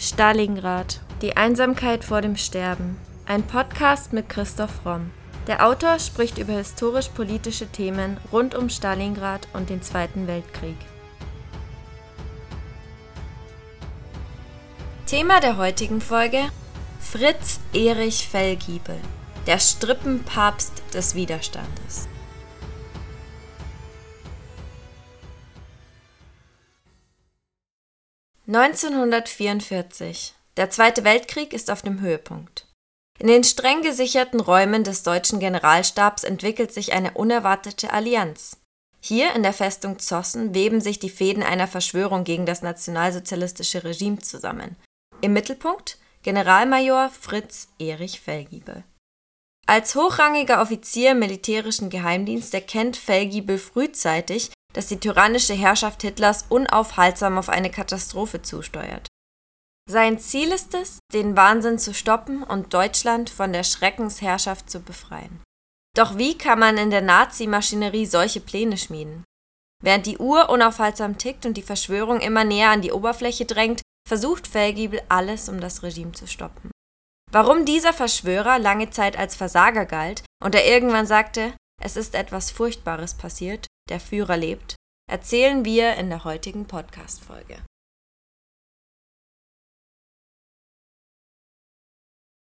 Stalingrad. 0.00 1.00
Die 1.22 1.36
Einsamkeit 1.36 2.04
vor 2.04 2.20
dem 2.20 2.36
Sterben. 2.36 2.96
Ein 3.26 3.42
Podcast 3.42 4.12
mit 4.12 4.28
Christoph 4.28 4.86
Romm. 4.86 5.10
Der 5.48 5.66
Autor 5.66 5.98
spricht 5.98 6.38
über 6.38 6.52
historisch-politische 6.52 7.66
Themen 7.66 8.16
rund 8.30 8.54
um 8.54 8.70
Stalingrad 8.70 9.48
und 9.54 9.70
den 9.70 9.82
Zweiten 9.82 10.28
Weltkrieg. 10.28 10.76
Thema 15.06 15.40
der 15.40 15.56
heutigen 15.56 16.00
Folge: 16.00 16.44
Fritz 17.00 17.58
Erich 17.72 18.28
Fellgiebel, 18.28 19.00
der 19.48 19.58
Strippenpapst 19.58 20.94
des 20.94 21.16
Widerstandes. 21.16 22.08
1944. 28.48 30.34
Der 30.56 30.70
Zweite 30.70 31.04
Weltkrieg 31.04 31.52
ist 31.52 31.70
auf 31.70 31.82
dem 31.82 32.00
Höhepunkt. 32.00 32.66
In 33.18 33.26
den 33.26 33.44
streng 33.44 33.82
gesicherten 33.82 34.40
Räumen 34.40 34.84
des 34.84 35.02
deutschen 35.02 35.38
Generalstabs 35.38 36.24
entwickelt 36.24 36.72
sich 36.72 36.94
eine 36.94 37.12
unerwartete 37.12 37.92
Allianz. 37.92 38.56
Hier 39.00 39.34
in 39.34 39.42
der 39.42 39.52
Festung 39.52 39.98
Zossen 39.98 40.54
weben 40.54 40.80
sich 40.80 40.98
die 40.98 41.10
Fäden 41.10 41.42
einer 41.42 41.68
Verschwörung 41.68 42.24
gegen 42.24 42.46
das 42.46 42.62
nationalsozialistische 42.62 43.84
Regime 43.84 44.20
zusammen. 44.20 44.76
Im 45.20 45.34
Mittelpunkt 45.34 45.98
Generalmajor 46.22 47.10
Fritz 47.10 47.68
Erich 47.78 48.20
Fellgiebel. 48.20 48.82
Als 49.66 49.94
hochrangiger 49.94 50.62
Offizier 50.62 51.10
im 51.10 51.18
militärischen 51.18 51.90
Geheimdienst 51.90 52.54
erkennt 52.54 52.96
Fellgiebel 52.96 53.58
frühzeitig, 53.58 54.50
dass 54.78 54.86
die 54.86 55.00
tyrannische 55.00 55.54
Herrschaft 55.54 56.02
Hitlers 56.02 56.44
unaufhaltsam 56.50 57.36
auf 57.36 57.48
eine 57.48 57.68
Katastrophe 57.68 58.42
zusteuert. 58.42 59.08
Sein 59.90 60.20
Ziel 60.20 60.52
ist 60.52 60.72
es, 60.72 61.00
den 61.12 61.36
Wahnsinn 61.36 61.80
zu 61.80 61.92
stoppen 61.92 62.44
und 62.44 62.72
Deutschland 62.72 63.28
von 63.28 63.52
der 63.52 63.64
Schreckensherrschaft 63.64 64.70
zu 64.70 64.78
befreien. 64.78 65.42
Doch 65.96 66.16
wie 66.16 66.38
kann 66.38 66.60
man 66.60 66.78
in 66.78 66.90
der 66.90 67.00
Nazi-Maschinerie 67.00 68.06
solche 68.06 68.38
Pläne 68.38 68.78
schmieden? 68.78 69.24
Während 69.82 70.06
die 70.06 70.18
Uhr 70.18 70.48
unaufhaltsam 70.48 71.18
tickt 71.18 71.44
und 71.44 71.56
die 71.56 71.62
Verschwörung 71.62 72.20
immer 72.20 72.44
näher 72.44 72.70
an 72.70 72.80
die 72.80 72.92
Oberfläche 72.92 73.46
drängt, 73.46 73.82
versucht 74.08 74.46
Feldgiebel 74.46 75.02
alles, 75.08 75.48
um 75.48 75.60
das 75.60 75.82
Regime 75.82 76.12
zu 76.12 76.28
stoppen. 76.28 76.70
Warum 77.32 77.64
dieser 77.64 77.92
Verschwörer 77.92 78.60
lange 78.60 78.90
Zeit 78.90 79.18
als 79.18 79.34
Versager 79.34 79.86
galt 79.86 80.22
und 80.40 80.54
er 80.54 80.72
irgendwann 80.72 81.06
sagte, 81.06 81.52
es 81.82 81.96
ist 81.96 82.14
etwas 82.14 82.52
Furchtbares 82.52 83.14
passiert, 83.14 83.66
der 83.88 84.00
Führer 84.00 84.36
lebt, 84.36 84.76
erzählen 85.10 85.64
wir 85.64 85.94
in 85.94 86.10
der 86.10 86.24
heutigen 86.24 86.66
Podcast-Folge. 86.66 87.62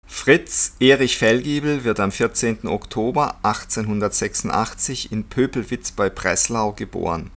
Fritz 0.05 0.75
Erich 0.79 1.17
Fellgiebel 1.17 1.83
wird 1.83 1.99
am 1.99 2.11
14. 2.11 2.67
Oktober 2.67 3.35
1886 3.43 5.11
in 5.11 5.29
Pöpelwitz 5.29 5.91
bei 5.91 6.09
Breslau 6.09 6.73
geboren. 6.73 7.31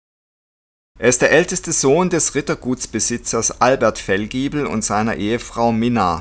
Er 0.97 1.09
ist 1.09 1.21
der 1.21 1.31
älteste 1.31 1.71
Sohn 1.71 2.09
des 2.09 2.35
Rittergutsbesitzers 2.35 3.61
Albert 3.61 3.99
Fellgiebel 3.99 4.65
und 4.65 4.83
seiner 4.83 5.15
Ehefrau 5.15 5.71
Minna. 5.71 6.19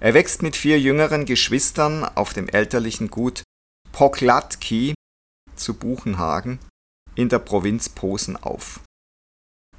Er 0.00 0.14
wächst 0.14 0.42
mit 0.42 0.56
vier 0.56 0.80
jüngeren 0.80 1.26
Geschwistern 1.26 2.04
auf 2.04 2.32
dem 2.32 2.48
elterlichen 2.48 3.10
Gut 3.10 3.42
Poklatki 3.92 4.94
zu 5.54 5.74
Buchenhagen 5.74 6.58
in 7.14 7.28
der 7.28 7.38
Provinz 7.38 7.88
Posen 7.88 8.36
auf. 8.36 8.80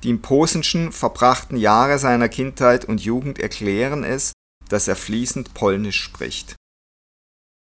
Die 0.04 0.10
im 0.10 0.22
Posenschen 0.22 0.92
verbrachten 0.92 1.58
Jahre 1.58 2.00
seiner 2.00 2.30
Kindheit 2.30 2.86
und 2.86 3.02
Jugend 3.02 3.40
erklären 3.40 4.04
es, 4.04 4.34
dass 4.70 4.88
er 4.88 4.96
fließend 4.96 5.54
Polnisch 5.54 6.02
spricht. 6.02 6.56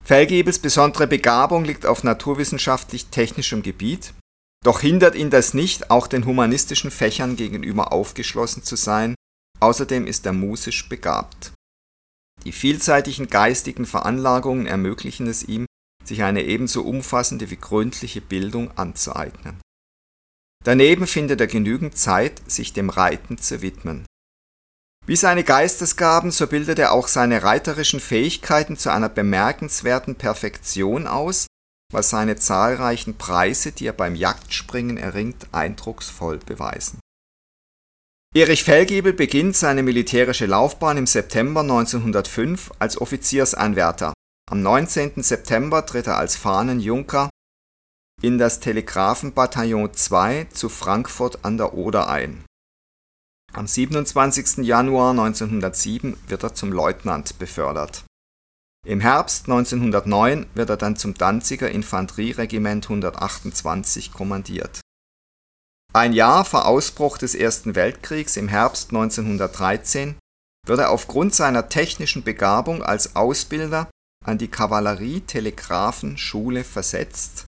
Fellgebels 0.05 0.61
besondere 0.61 1.07
Begabung 1.07 1.65
liegt 1.65 1.85
auf 1.85 2.05
naturwissenschaftlich-technischem 2.05 3.63
Gebiet, 3.63 4.15
doch 4.65 4.81
hindert 4.81 5.15
ihn 5.15 5.31
das 5.31 5.55
nicht, 5.55 5.91
auch 5.91 6.07
den 6.07 6.27
humanistischen 6.27 6.91
Fächern 6.91 7.37
gegenüber 7.37 7.93
aufgeschlossen 7.93 8.63
zu 8.63 8.77
sein, 8.77 9.15
außerdem 9.61 10.07
ist 10.07 10.27
er 10.27 10.33
musisch 10.33 10.89
begabt. 10.89 11.53
Die 12.45 12.53
vielseitigen 12.53 13.29
geistigen 13.29 13.87
Veranlagungen 13.87 14.67
ermöglichen 14.67 15.27
es 15.27 15.43
ihm, 15.43 15.66
sich 16.07 16.23
eine 16.23 16.45
ebenso 16.45 16.83
umfassende 16.83 17.51
wie 17.51 17.57
gründliche 17.57 18.21
Bildung 18.21 18.77
anzueignen. 18.77 19.61
Daneben 20.65 21.07
findet 21.07 21.41
er 21.41 21.47
genügend 21.47 21.97
Zeit, 21.97 22.43
sich 22.51 22.73
dem 22.73 22.91
Reiten 22.91 23.39
zu 23.39 23.63
widmen. 23.63 24.05
Wie 25.07 25.15
seine 25.15 25.45
Geistesgaben, 25.45 26.33
so 26.33 26.49
bildet 26.49 26.81
er 26.81 26.93
auch 26.93 27.07
seine 27.07 27.45
reiterischen 27.45 28.01
Fähigkeiten 28.01 28.77
zu 28.77 28.93
einer 28.93 29.09
bemerkenswerten 29.09 30.17
Perfektion 30.17 31.07
aus, 31.07 31.47
was 31.93 32.11
seine 32.11 32.35
zahlreichen 32.35 33.17
Preise, 33.17 33.71
die 33.71 33.87
er 33.87 33.93
beim 33.93 34.17
Jagdspringen 34.17 34.97
erringt, 34.97 35.47
eindrucksvoll 35.53 36.39
beweisen. 36.39 36.99
Erich 38.35 38.65
Fellgiebel 38.65 39.13
beginnt 39.13 39.57
seine 39.57 39.85
militärische 39.85 40.47
Laufbahn 40.47 40.97
im 40.97 41.07
September 41.07 41.61
1905 41.61 42.73
als 42.81 43.01
Offiziersanwärter 43.01 44.13
am 44.49 44.63
19. 44.63 45.23
September 45.23 45.85
tritt 45.85 46.07
er 46.07 46.19
als 46.19 46.37
Fahnenjunker 46.37 47.29
in 48.23 48.39
das 48.39 48.61
Telegrafenbataillon 48.61 49.93
2 49.93 50.45
zu 50.53 50.69
Frankfurt 50.69 51.45
an 51.45 51.57
der 51.57 51.75
Oder 51.75 52.09
ein. 52.09 52.45
Am 53.53 53.67
27. 53.67 54.59
Januar 54.59 55.11
1907 55.11 56.17
wird 56.29 56.43
er 56.43 56.55
zum 56.55 56.73
Leutnant 56.73 57.39
befördert. 57.39 58.05
Im 58.87 59.01
Herbst 59.01 59.47
1909 59.47 60.47
wird 60.55 60.71
er 60.71 60.77
dann 60.77 60.95
zum 60.95 61.15
Danziger 61.15 61.71
Infanterieregiment 61.71 62.85
128 62.85 64.13
kommandiert. 64.13 64.81
Ein 65.93 66.13
Jahr 66.13 66.45
vor 66.45 66.67
Ausbruch 66.67 67.19
des 67.19 67.35
Ersten 67.35 67.75
Weltkriegs 67.75 68.37
im 68.37 68.49
Herbst 68.49 68.91
1913 68.91 70.17
wird 70.67 70.79
er 70.79 70.91
aufgrund 70.91 71.35
seiner 71.35 71.69
technischen 71.69 72.23
Begabung 72.23 72.83
als 72.83 73.17
Ausbilder 73.17 73.89
an 74.27 74.39
die 74.39 74.49
Kavallerie-Telegraphenschule 74.49 76.65
versetzt. 76.65 77.45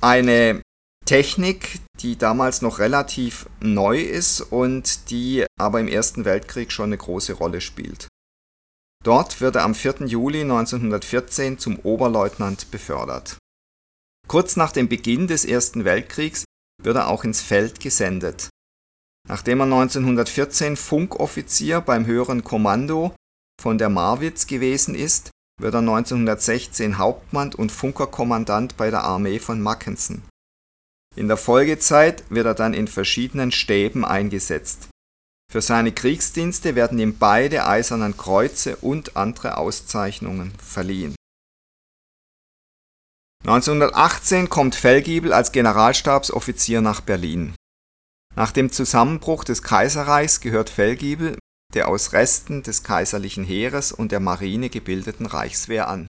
Eine 0.00 0.62
Technik, 1.04 1.78
die 2.00 2.18
damals 2.18 2.60
noch 2.60 2.80
relativ 2.80 3.48
neu 3.60 4.00
ist 4.00 4.40
und 4.40 5.10
die 5.10 5.46
aber 5.58 5.80
im 5.80 5.88
Ersten 5.88 6.24
Weltkrieg 6.24 6.70
schon 6.70 6.86
eine 6.86 6.98
große 6.98 7.32
Rolle 7.32 7.60
spielt. 7.60 8.06
Dort 9.04 9.40
wird 9.40 9.56
er 9.56 9.64
am 9.64 9.74
4. 9.74 10.06
Juli 10.06 10.42
1914 10.42 11.58
zum 11.58 11.78
Oberleutnant 11.78 12.70
befördert. 12.70 13.38
Kurz 14.26 14.56
nach 14.56 14.72
dem 14.72 14.88
Beginn 14.88 15.28
des 15.28 15.46
Ersten 15.46 15.86
Weltkriegs 15.86 16.44
wird 16.82 16.96
er 16.96 17.08
auch 17.08 17.24
ins 17.24 17.40
Feld 17.40 17.80
gesendet. 17.80 18.50
Nachdem 19.26 19.60
er 19.60 19.64
1914 19.64 20.76
Funkoffizier 20.76 21.80
beim 21.80 22.04
höheren 22.06 22.44
Kommando 22.44 23.14
von 23.60 23.78
der 23.78 23.88
Marwitz 23.88 24.46
gewesen 24.46 24.94
ist, 24.94 25.30
wird 25.58 25.74
er 25.74 25.80
1916 25.80 26.98
Hauptmann 26.98 27.54
und 27.54 27.72
Funkerkommandant 27.72 28.76
bei 28.76 28.90
der 28.90 29.04
Armee 29.04 29.38
von 29.38 29.60
Mackensen. 29.60 30.22
In 31.16 31.28
der 31.28 31.36
Folgezeit 31.36 32.24
wird 32.30 32.46
er 32.46 32.54
dann 32.54 32.74
in 32.74 32.86
verschiedenen 32.86 33.50
Stäben 33.50 34.04
eingesetzt. 34.04 34.88
Für 35.50 35.62
seine 35.62 35.92
Kriegsdienste 35.92 36.74
werden 36.74 36.98
ihm 36.98 37.18
beide 37.18 37.66
Eisernen 37.66 38.16
Kreuze 38.16 38.76
und 38.76 39.16
andere 39.16 39.56
Auszeichnungen 39.56 40.52
verliehen. 40.62 41.14
1918 43.44 44.50
kommt 44.50 44.74
Fellgiebel 44.74 45.32
als 45.32 45.52
Generalstabsoffizier 45.52 46.82
nach 46.82 47.00
Berlin. 47.00 47.54
Nach 48.36 48.52
dem 48.52 48.70
Zusammenbruch 48.70 49.42
des 49.42 49.62
Kaiserreichs 49.62 50.40
gehört 50.40 50.70
Fellgiebel 50.70 51.38
der 51.74 51.88
aus 51.88 52.12
Resten 52.12 52.62
des 52.62 52.82
kaiserlichen 52.82 53.44
Heeres 53.44 53.92
und 53.92 54.12
der 54.12 54.20
Marine 54.20 54.70
gebildeten 54.70 55.26
Reichswehr 55.26 55.88
an. 55.88 56.06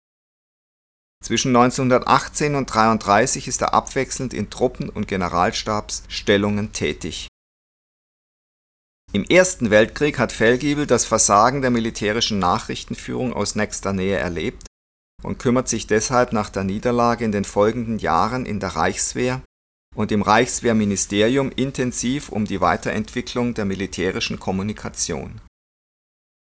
Zwischen 1.22 1.54
1918 1.56 2.56
und 2.56 2.72
1933 2.72 3.48
ist 3.50 3.62
er 3.62 3.74
abwechselnd 3.74 4.34
in 4.34 4.50
Truppen 4.50 4.90
und 4.90 5.08
Generalstabsstellungen 5.08 6.72
tätig. 6.72 7.28
Im 9.12 9.26
Ersten 9.26 9.70
Weltkrieg 9.70 10.18
hat 10.18 10.32
Fellgiebel 10.32 10.86
das 10.86 11.04
Versagen 11.04 11.62
der 11.62 11.72
militärischen 11.72 12.40
Nachrichtenführung 12.40 13.34
aus 13.34 13.56
nächster 13.56 13.92
Nähe 13.92 14.18
erlebt 14.18 14.68
und 15.24 15.40
kümmert 15.40 15.68
sich 15.68 15.88
deshalb 15.88 16.32
nach 16.32 16.50
der 16.50 16.64
Niederlage 16.64 17.26
in 17.26 17.32
den 17.32 17.44
folgenden 17.44 18.00
Jahren 18.00 18.46
in 18.46 18.60
der 18.60 18.70
Reichswehr 18.70 19.42
und 19.96 20.12
im 20.12 20.22
Reichswehrministerium 20.22 21.52
intensiv 21.52 22.30
um 22.30 22.46
die 22.46 22.62
Weiterentwicklung 22.62 23.56
der 23.56 23.66
militärischen 23.66 24.40
Kommunikation 24.40 25.42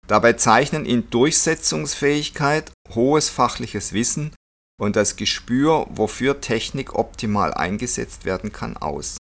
Dabei 0.08 0.34
zeichnen 0.34 0.84
ihn 0.84 1.08
Durchsetzungsfähigkeit, 1.10 2.72
hohes 2.94 3.28
fachliches 3.28 3.92
Wissen 3.92 4.34
und 4.80 4.96
das 4.96 5.16
Gespür, 5.16 5.86
wofür 5.90 6.40
Technik 6.40 6.94
optimal 6.94 7.54
eingesetzt 7.54 8.24
werden 8.24 8.52
kann, 8.52 8.76
aus. 8.76 9.16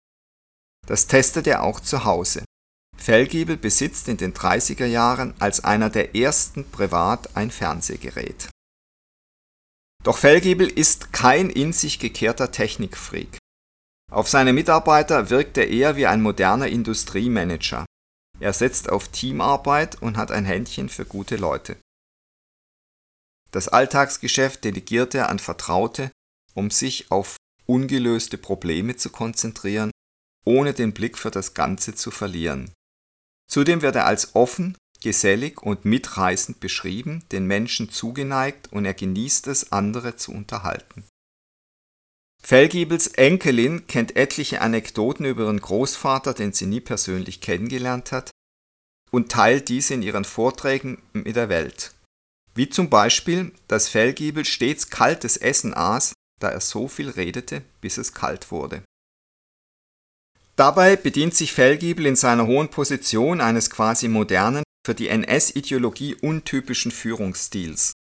Das 0.87 1.07
testet 1.07 1.47
er 1.47 1.63
auch 1.63 1.79
zu 1.79 2.05
Hause. 2.05 2.43
Fellgiebel 2.97 3.57
besitzt 3.57 4.07
in 4.07 4.17
den 4.17 4.33
30er 4.33 4.85
Jahren 4.85 5.33
als 5.39 5.63
einer 5.63 5.89
der 5.89 6.15
ersten 6.15 6.69
privat 6.69 7.35
ein 7.35 7.51
Fernsehgerät. 7.51 8.49
Doch 10.03 10.17
Fellgiebel 10.17 10.67
ist 10.67 11.13
kein 11.13 11.49
in 11.49 11.73
sich 11.73 11.99
gekehrter 11.99 12.51
Technikfreak. 12.51 13.37
Auf 14.11 14.29
seine 14.29 14.53
Mitarbeiter 14.53 15.29
wirkt 15.29 15.57
er 15.57 15.67
eher 15.67 15.95
wie 15.95 16.07
ein 16.07 16.21
moderner 16.21 16.67
Industriemanager. 16.67 17.85
Er 18.39 18.53
setzt 18.53 18.89
auf 18.89 19.09
Teamarbeit 19.09 20.01
und 20.01 20.17
hat 20.17 20.31
ein 20.31 20.45
Händchen 20.45 20.89
für 20.89 21.05
gute 21.05 21.35
Leute. 21.35 21.77
Das 23.51 23.67
Alltagsgeschäft 23.67 24.63
delegiert 24.63 25.15
er 25.15 25.29
an 25.29 25.39
Vertraute, 25.39 26.11
um 26.53 26.71
sich 26.71 27.11
auf 27.11 27.35
ungelöste 27.65 28.37
Probleme 28.37 28.95
zu 28.95 29.09
konzentrieren, 29.09 29.91
ohne 30.45 30.73
den 30.73 30.93
Blick 30.93 31.17
für 31.17 31.31
das 31.31 31.53
Ganze 31.53 31.95
zu 31.95 32.11
verlieren. 32.11 32.71
Zudem 33.49 33.81
wird 33.81 33.95
er 33.95 34.05
als 34.05 34.35
offen, 34.35 34.77
gesellig 35.01 35.61
und 35.61 35.85
mitreißend 35.85 36.59
beschrieben, 36.59 37.25
den 37.31 37.45
Menschen 37.45 37.89
zugeneigt 37.89 38.71
und 38.71 38.85
er 38.85 38.93
genießt 38.93 39.47
es, 39.47 39.71
andere 39.71 40.15
zu 40.15 40.31
unterhalten. 40.31 41.03
Fellgiebels 42.41 43.07
Enkelin 43.07 43.85
kennt 43.87 44.15
etliche 44.15 44.61
Anekdoten 44.61 45.25
über 45.25 45.43
ihren 45.43 45.59
Großvater, 45.59 46.33
den 46.33 46.53
sie 46.53 46.65
nie 46.65 46.79
persönlich 46.79 47.41
kennengelernt 47.41 48.11
hat, 48.11 48.31
und 49.11 49.31
teilt 49.31 49.69
diese 49.69 49.93
in 49.93 50.01
ihren 50.01 50.25
Vorträgen 50.25 51.01
mit 51.13 51.35
der 51.35 51.49
Welt. 51.49 51.93
Wie 52.55 52.69
zum 52.69 52.89
Beispiel, 52.89 53.51
dass 53.67 53.89
Fellgiebel 53.89 54.45
stets 54.45 54.89
kaltes 54.89 55.37
Essen 55.37 55.73
aß, 55.73 56.13
da 56.39 56.49
er 56.49 56.61
so 56.61 56.87
viel 56.87 57.09
redete, 57.09 57.61
bis 57.81 57.97
es 57.97 58.13
kalt 58.13 58.51
wurde. 58.51 58.83
Dabei 60.55 60.95
bedient 60.95 61.35
sich 61.35 61.53
Fellgiebel 61.53 62.05
in 62.05 62.15
seiner 62.15 62.45
hohen 62.45 62.69
Position 62.69 63.39
eines 63.39 63.69
quasi 63.69 64.07
modernen, 64.07 64.63
für 64.85 64.95
die 64.95 65.07
NS-Ideologie 65.09 66.15
untypischen 66.15 66.91
Führungsstils. 66.91 67.93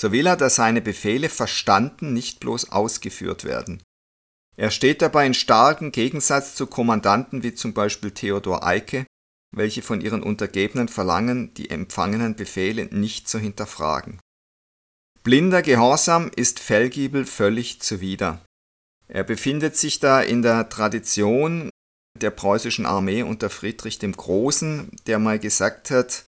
So 0.00 0.12
will 0.12 0.26
er, 0.26 0.36
dass 0.38 0.54
seine 0.54 0.80
Befehle 0.80 1.28
verstanden, 1.28 2.14
nicht 2.14 2.40
bloß 2.40 2.72
ausgeführt 2.72 3.44
werden. 3.44 3.82
Er 4.56 4.70
steht 4.70 5.02
dabei 5.02 5.26
in 5.26 5.34
starkem 5.34 5.92
Gegensatz 5.92 6.54
zu 6.54 6.66
Kommandanten 6.66 7.42
wie 7.42 7.54
zum 7.54 7.74
Beispiel 7.74 8.10
Theodor 8.10 8.66
Eicke, 8.66 9.04
welche 9.54 9.82
von 9.82 10.00
ihren 10.00 10.22
Untergebenen 10.22 10.88
verlangen, 10.88 11.52
die 11.52 11.68
empfangenen 11.68 12.34
Befehle 12.34 12.86
nicht 12.86 13.28
zu 13.28 13.38
hinterfragen. 13.38 14.20
Blinder 15.22 15.60
Gehorsam 15.60 16.30
ist 16.34 16.60
Fellgiebel 16.60 17.26
völlig 17.26 17.82
zuwider. 17.82 18.42
Er 19.06 19.24
befindet 19.24 19.76
sich 19.76 20.00
da 20.00 20.22
in 20.22 20.40
der 20.40 20.70
Tradition 20.70 21.68
der 22.18 22.30
preußischen 22.30 22.86
Armee 22.86 23.22
unter 23.22 23.50
Friedrich 23.50 23.98
dem 23.98 24.12
Großen, 24.12 24.96
der 25.06 25.18
mal 25.18 25.38
gesagt 25.38 25.90
hat, 25.90 26.24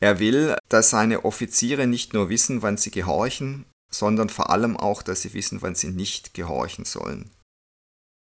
er 0.00 0.18
will, 0.18 0.56
dass 0.68 0.90
seine 0.90 1.24
Offiziere 1.24 1.86
nicht 1.86 2.12
nur 2.12 2.28
wissen, 2.28 2.62
wann 2.62 2.76
sie 2.76 2.90
gehorchen, 2.90 3.66
sondern 3.90 4.28
vor 4.28 4.50
allem 4.50 4.76
auch, 4.76 5.02
dass 5.02 5.22
sie 5.22 5.34
wissen, 5.34 5.62
wann 5.62 5.74
sie 5.74 5.88
nicht 5.88 6.34
gehorchen 6.34 6.84
sollen. 6.84 7.30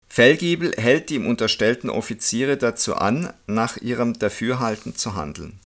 Fellgiebel 0.09 0.75
hält 0.77 1.11
die 1.11 1.17
ihm 1.17 1.27
unterstellten 1.27 1.89
Offiziere 1.89 2.57
dazu 2.57 2.97
an, 2.97 3.33
nach 3.47 3.77
ihrem 3.77 4.19
Dafürhalten 4.19 4.97
zu 4.97 5.15
handeln. 5.15 5.61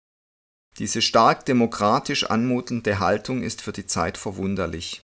Diese 0.79 1.03
stark 1.03 1.45
demokratisch 1.45 2.25
anmutende 2.25 2.99
Haltung 2.99 3.43
ist 3.43 3.61
für 3.61 3.73
die 3.73 3.87
Zeit 3.87 4.19
verwunderlich. 4.19 5.01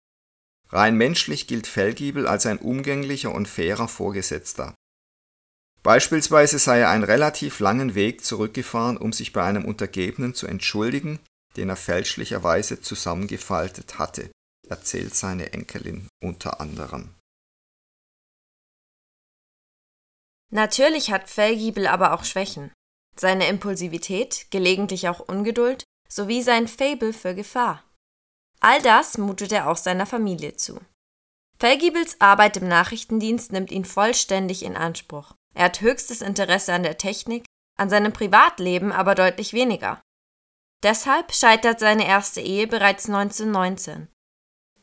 Rein 0.69 0.95
menschlich 0.95 1.47
gilt 1.47 1.67
Fellgiebel 1.67 2.27
als 2.27 2.45
ein 2.45 2.59
umgänglicher 2.59 3.33
und 3.33 3.47
fairer 3.47 3.87
Vorgesetzter. 3.87 4.73
Beispielsweise 5.85 6.57
sei 6.57 6.79
er 6.79 6.89
einen 6.89 7.03
relativ 7.03 7.59
langen 7.59 7.93
Weg 7.93 8.25
zurückgefahren, 8.25 8.97
um 8.97 9.13
sich 9.13 9.33
bei 9.33 9.43
einem 9.43 9.65
Untergebenen 9.65 10.33
zu 10.33 10.47
entschuldigen, 10.47 11.19
den 11.57 11.69
er 11.69 11.75
fälschlicherweise 11.75 12.81
zusammengefaltet 12.81 13.99
hatte, 13.99 14.31
erzählt 14.67 15.13
seine 15.13 15.53
Enkelin 15.53 16.07
unter 16.23 16.59
anderem. 16.59 17.13
Natürlich 20.51 21.11
hat 21.11 21.29
Fellgiebel 21.29 21.85
aber 21.85 22.13
auch 22.13 22.23
Schwächen. 22.23 22.71
Seine 23.15 23.47
Impulsivität, 23.47 24.47
gelegentlich 24.49 25.07
auch 25.07 25.19
Ungeduld, 25.19 25.83
sowie 26.09 26.41
sein 26.41 26.67
Fable 26.67 27.13
für 27.13 27.35
Gefahr. 27.35 27.83
All 28.59 28.81
das 28.81 29.19
mutet 29.19 29.51
er 29.51 29.69
auch 29.69 29.77
seiner 29.77 30.07
Familie 30.07 30.55
zu. 30.55 30.81
Fellgiebels 31.59 32.19
Arbeit 32.19 32.57
im 32.57 32.67
Nachrichtendienst 32.67 33.51
nimmt 33.51 33.69
ihn 33.69 33.85
vollständig 33.85 34.63
in 34.63 34.75
Anspruch. 34.75 35.35
Er 35.55 35.65
hat 35.65 35.81
höchstes 35.81 36.21
Interesse 36.21 36.73
an 36.73 36.83
der 36.83 36.97
Technik, 36.97 37.45
an 37.77 37.89
seinem 37.89 38.13
Privatleben 38.13 38.91
aber 38.91 39.15
deutlich 39.15 39.53
weniger. 39.53 40.01
Deshalb 40.83 41.33
scheitert 41.33 41.79
seine 41.79 42.05
erste 42.05 42.41
Ehe 42.41 42.67
bereits 42.67 43.07
1919. 43.07 44.09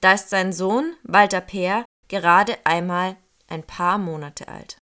Da 0.00 0.14
ist 0.14 0.30
sein 0.30 0.52
Sohn, 0.52 0.96
Walter 1.04 1.40
Peer, 1.40 1.84
gerade 2.08 2.58
einmal 2.64 3.16
ein 3.46 3.64
paar 3.64 3.98
Monate 3.98 4.48
alt. 4.48 4.78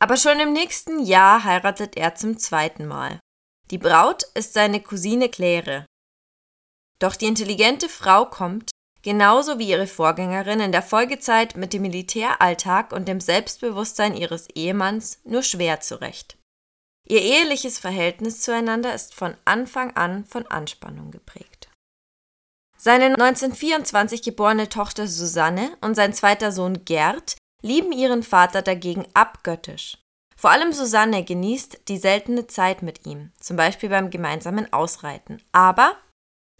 Aber 0.00 0.16
schon 0.16 0.38
im 0.40 0.52
nächsten 0.52 1.00
Jahr 1.00 1.44
heiratet 1.44 1.96
er 1.96 2.14
zum 2.14 2.38
zweiten 2.38 2.86
Mal. 2.86 3.18
Die 3.70 3.78
Braut 3.78 4.22
ist 4.34 4.54
seine 4.54 4.80
Cousine 4.80 5.28
Claire. 5.28 5.84
Doch 7.00 7.16
die 7.16 7.26
intelligente 7.26 7.88
Frau 7.88 8.24
kommt, 8.24 8.70
genauso 9.08 9.58
wie 9.58 9.70
ihre 9.70 9.86
Vorgängerin 9.86 10.60
in 10.60 10.70
der 10.70 10.82
Folgezeit 10.82 11.56
mit 11.56 11.72
dem 11.72 11.80
Militäralltag 11.80 12.92
und 12.92 13.08
dem 13.08 13.22
Selbstbewusstsein 13.22 14.14
ihres 14.14 14.50
Ehemanns 14.50 15.20
nur 15.24 15.42
schwer 15.42 15.80
zurecht. 15.80 16.36
Ihr 17.08 17.22
eheliches 17.22 17.78
Verhältnis 17.78 18.42
zueinander 18.42 18.94
ist 18.94 19.14
von 19.14 19.34
Anfang 19.46 19.96
an 19.96 20.26
von 20.26 20.46
Anspannung 20.48 21.10
geprägt. 21.10 21.70
Seine 22.76 23.06
1924 23.06 24.20
geborene 24.20 24.68
Tochter 24.68 25.06
Susanne 25.06 25.70
und 25.80 25.94
sein 25.94 26.12
zweiter 26.12 26.52
Sohn 26.52 26.84
Gerd 26.84 27.38
lieben 27.62 27.92
ihren 27.92 28.22
Vater 28.22 28.60
dagegen 28.60 29.06
abgöttisch. 29.14 29.96
Vor 30.36 30.50
allem 30.50 30.74
Susanne 30.74 31.24
genießt 31.24 31.88
die 31.88 31.96
seltene 31.96 32.46
Zeit 32.46 32.82
mit 32.82 33.06
ihm, 33.06 33.32
zum 33.40 33.56
Beispiel 33.56 33.88
beim 33.88 34.10
gemeinsamen 34.10 34.70
Ausreiten. 34.70 35.42
Aber 35.50 35.96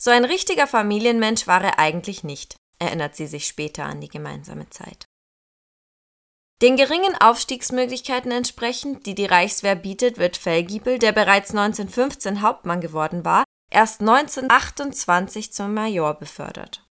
so 0.01 0.11
ein 0.11 0.25
richtiger 0.25 0.67
Familienmensch 0.67 1.47
war 1.47 1.63
er 1.63 1.79
eigentlich 1.79 2.25
nicht, 2.25 2.57
erinnert 2.79 3.17
sie 3.17 3.27
sich 3.27 3.47
später 3.47 3.85
an 3.85 4.01
die 4.01 4.09
gemeinsame 4.09 4.71
Zeit. 4.71 5.07
Den 6.61 6.77
geringen 6.77 7.15
Aufstiegsmöglichkeiten 7.21 8.33
entsprechend, 8.33 9.07
die 9.07 9.15
die 9.15 9.27
Reichswehr 9.27 9.77
bietet, 9.77 10.19
wird 10.19 10.37
Fellgiebel, 10.37 10.99
der 10.99 11.13
bereits 11.13 11.51
1915 11.51 12.43
Hauptmann 12.43 12.81
geworden 12.81 13.25
war, 13.25 13.45
erst 13.71 14.01
1928 14.01 15.53
zum 15.53 15.75
Major 15.75 16.15
befördert. 16.15 16.85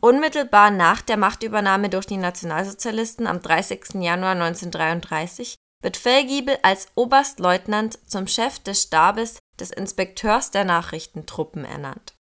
Unmittelbar 0.00 0.70
nach 0.70 1.02
der 1.02 1.18
Machtübernahme 1.18 1.90
durch 1.90 2.06
die 2.06 2.16
Nationalsozialisten 2.16 3.26
am 3.26 3.42
30. 3.42 4.00
Januar 4.00 4.32
1933 4.32 5.56
wird 5.82 5.98
Fellgiebel 5.98 6.58
als 6.62 6.88
Oberstleutnant 6.94 7.98
zum 8.08 8.26
Chef 8.26 8.58
des 8.60 8.82
Stabes 8.82 9.38
des 9.60 9.70
Inspekteurs 9.70 10.50
der 10.50 10.64
Nachrichtentruppen 10.64 11.64
ernannt. 11.64 12.14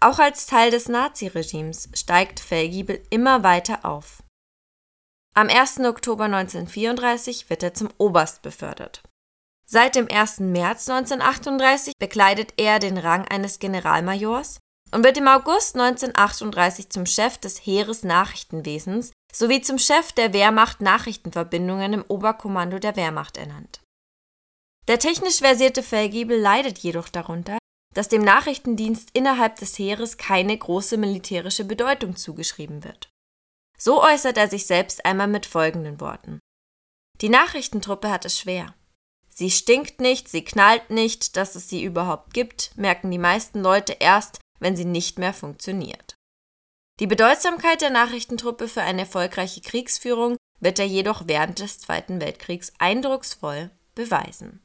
Auch 0.00 0.18
als 0.18 0.46
Teil 0.46 0.70
des 0.70 0.88
Naziregimes 0.88 1.88
steigt 1.94 2.40
Fellgiebel 2.40 3.02
immer 3.10 3.42
weiter 3.44 3.84
auf. 3.84 4.22
Am 5.34 5.48
1. 5.48 5.80
Oktober 5.80 6.24
1934 6.24 7.48
wird 7.48 7.62
er 7.62 7.74
zum 7.74 7.88
Oberst 7.98 8.42
befördert. 8.42 9.02
Seit 9.64 9.94
dem 9.94 10.08
1. 10.10 10.40
März 10.40 10.88
1938 10.88 11.94
bekleidet 11.98 12.54
er 12.56 12.78
den 12.78 12.98
Rang 12.98 13.26
eines 13.28 13.58
Generalmajors 13.58 14.58
und 14.92 15.04
wird 15.04 15.16
im 15.16 15.28
August 15.28 15.76
1938 15.76 16.90
zum 16.90 17.06
Chef 17.06 17.38
des 17.38 17.64
Heeresnachrichtenwesens 17.64 19.12
sowie 19.32 19.62
zum 19.62 19.78
Chef 19.78 20.12
der 20.12 20.32
Wehrmacht 20.34 20.80
Nachrichtenverbindungen 20.80 21.94
im 21.94 22.04
Oberkommando 22.08 22.78
der 22.78 22.96
Wehrmacht 22.96 23.38
ernannt. 23.38 23.81
Der 24.88 24.98
technisch 24.98 25.38
versierte 25.38 25.82
Fellgiebel 25.82 26.40
leidet 26.40 26.78
jedoch 26.78 27.08
darunter, 27.08 27.58
dass 27.94 28.08
dem 28.08 28.22
Nachrichtendienst 28.22 29.10
innerhalb 29.12 29.56
des 29.56 29.78
Heeres 29.78 30.16
keine 30.16 30.56
große 30.56 30.96
militärische 30.96 31.64
Bedeutung 31.64 32.16
zugeschrieben 32.16 32.84
wird. 32.84 33.10
So 33.78 34.02
äußert 34.02 34.36
er 34.36 34.48
sich 34.48 34.66
selbst 34.66 35.04
einmal 35.04 35.28
mit 35.28 35.46
folgenden 35.46 36.00
Worten. 36.00 36.40
Die 37.20 37.28
Nachrichtentruppe 37.28 38.10
hat 38.10 38.24
es 38.24 38.38
schwer. 38.38 38.74
Sie 39.28 39.50
stinkt 39.50 40.00
nicht, 40.00 40.28
sie 40.28 40.44
knallt 40.44 40.90
nicht, 40.90 41.36
dass 41.36 41.54
es 41.54 41.68
sie 41.68 41.82
überhaupt 41.82 42.34
gibt, 42.34 42.76
merken 42.76 43.10
die 43.10 43.18
meisten 43.18 43.60
Leute 43.60 43.96
erst, 43.98 44.40
wenn 44.58 44.76
sie 44.76 44.84
nicht 44.84 45.18
mehr 45.18 45.32
funktioniert. 45.32 46.16
Die 47.00 47.06
Bedeutsamkeit 47.06 47.80
der 47.80 47.90
Nachrichtentruppe 47.90 48.68
für 48.68 48.82
eine 48.82 49.02
erfolgreiche 49.02 49.60
Kriegsführung 49.60 50.36
wird 50.60 50.78
er 50.78 50.86
jedoch 50.86 51.22
während 51.26 51.58
des 51.58 51.78
Zweiten 51.78 52.20
Weltkriegs 52.20 52.72
eindrucksvoll 52.78 53.70
beweisen. 53.94 54.62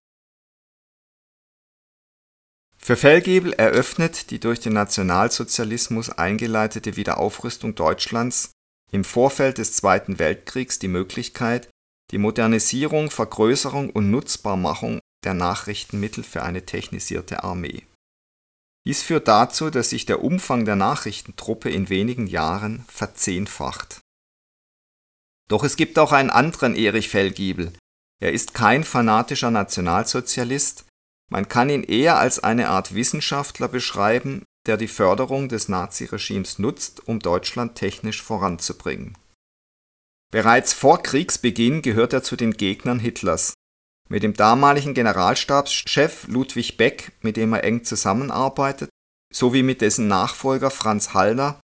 Für 2.88 2.96
Fellgiebel 2.96 3.52
eröffnet 3.52 4.32
die 4.32 4.40
durch 4.40 4.62
den 4.62 4.72
Nationalsozialismus 4.72 6.10
eingeleitete 6.10 6.96
Wiederaufrüstung 6.96 7.76
Deutschlands 7.76 8.52
im 8.94 9.04
Vorfeld 9.04 9.58
des 9.58 9.74
Zweiten 9.74 10.20
Weltkriegs 10.20 10.80
die 10.80 10.88
Möglichkeit, 10.88 11.68
die 12.12 12.18
Modernisierung, 12.18 13.12
Vergrößerung 13.12 13.90
und 13.90 14.10
Nutzbarmachung 14.10 15.02
der 15.26 15.34
Nachrichtenmittel 15.34 16.24
für 16.24 16.44
eine 16.44 16.66
technisierte 16.66 17.44
Armee. 17.44 17.84
Dies 18.86 19.04
führt 19.04 19.28
dazu, 19.28 19.70
dass 19.70 19.90
sich 19.90 20.06
der 20.06 20.24
Umfang 20.24 20.64
der 20.64 20.78
Nachrichtentruppe 20.78 21.70
in 21.70 21.90
wenigen 21.90 22.26
Jahren 22.26 22.86
verzehnfacht. 22.88 24.00
Doch 25.50 25.66
es 25.66 25.76
gibt 25.76 26.00
auch 26.00 26.14
einen 26.14 26.30
anderen 26.30 26.74
Erich 26.74 27.10
Fellgiebel. 27.10 27.74
Er 28.22 28.32
ist 28.32 28.54
kein 28.54 28.86
fanatischer 28.86 29.52
Nationalsozialist, 29.52 30.87
man 31.30 31.48
kann 31.48 31.70
ihn 31.70 31.84
eher 31.84 32.18
als 32.18 32.40
eine 32.40 32.70
Art 32.70 32.96
Wissenschaftler 32.96 33.68
beschreiben, 33.68 34.44
der 34.66 34.78
die 34.78 34.88
Förderung 34.88 35.50
des 35.50 35.70
Naziregimes 35.70 36.60
nutzt, 36.60 37.08
um 37.08 37.20
Deutschland 37.20 37.76
technisch 37.76 38.22
voranzubringen. 38.22 39.18
Bereits 40.32 40.74
vor 40.74 41.02
Kriegsbeginn 41.02 41.82
gehört 41.82 42.14
er 42.14 42.24
zu 42.24 42.36
den 42.36 42.52
Gegnern 42.52 43.00
Hitlers. 43.00 43.54
Mit 44.10 44.24
dem 44.24 44.34
damaligen 44.34 44.94
Generalstabschef 44.94 46.28
Ludwig 46.28 46.78
Beck, 46.78 47.14
mit 47.22 47.38
dem 47.38 47.54
er 47.54 47.64
eng 47.64 47.84
zusammenarbeitet, 47.84 48.90
sowie 49.34 49.64
mit 49.64 49.82
dessen 49.82 50.08
Nachfolger 50.08 50.70
Franz 50.70 51.14
Hallner, 51.14 51.60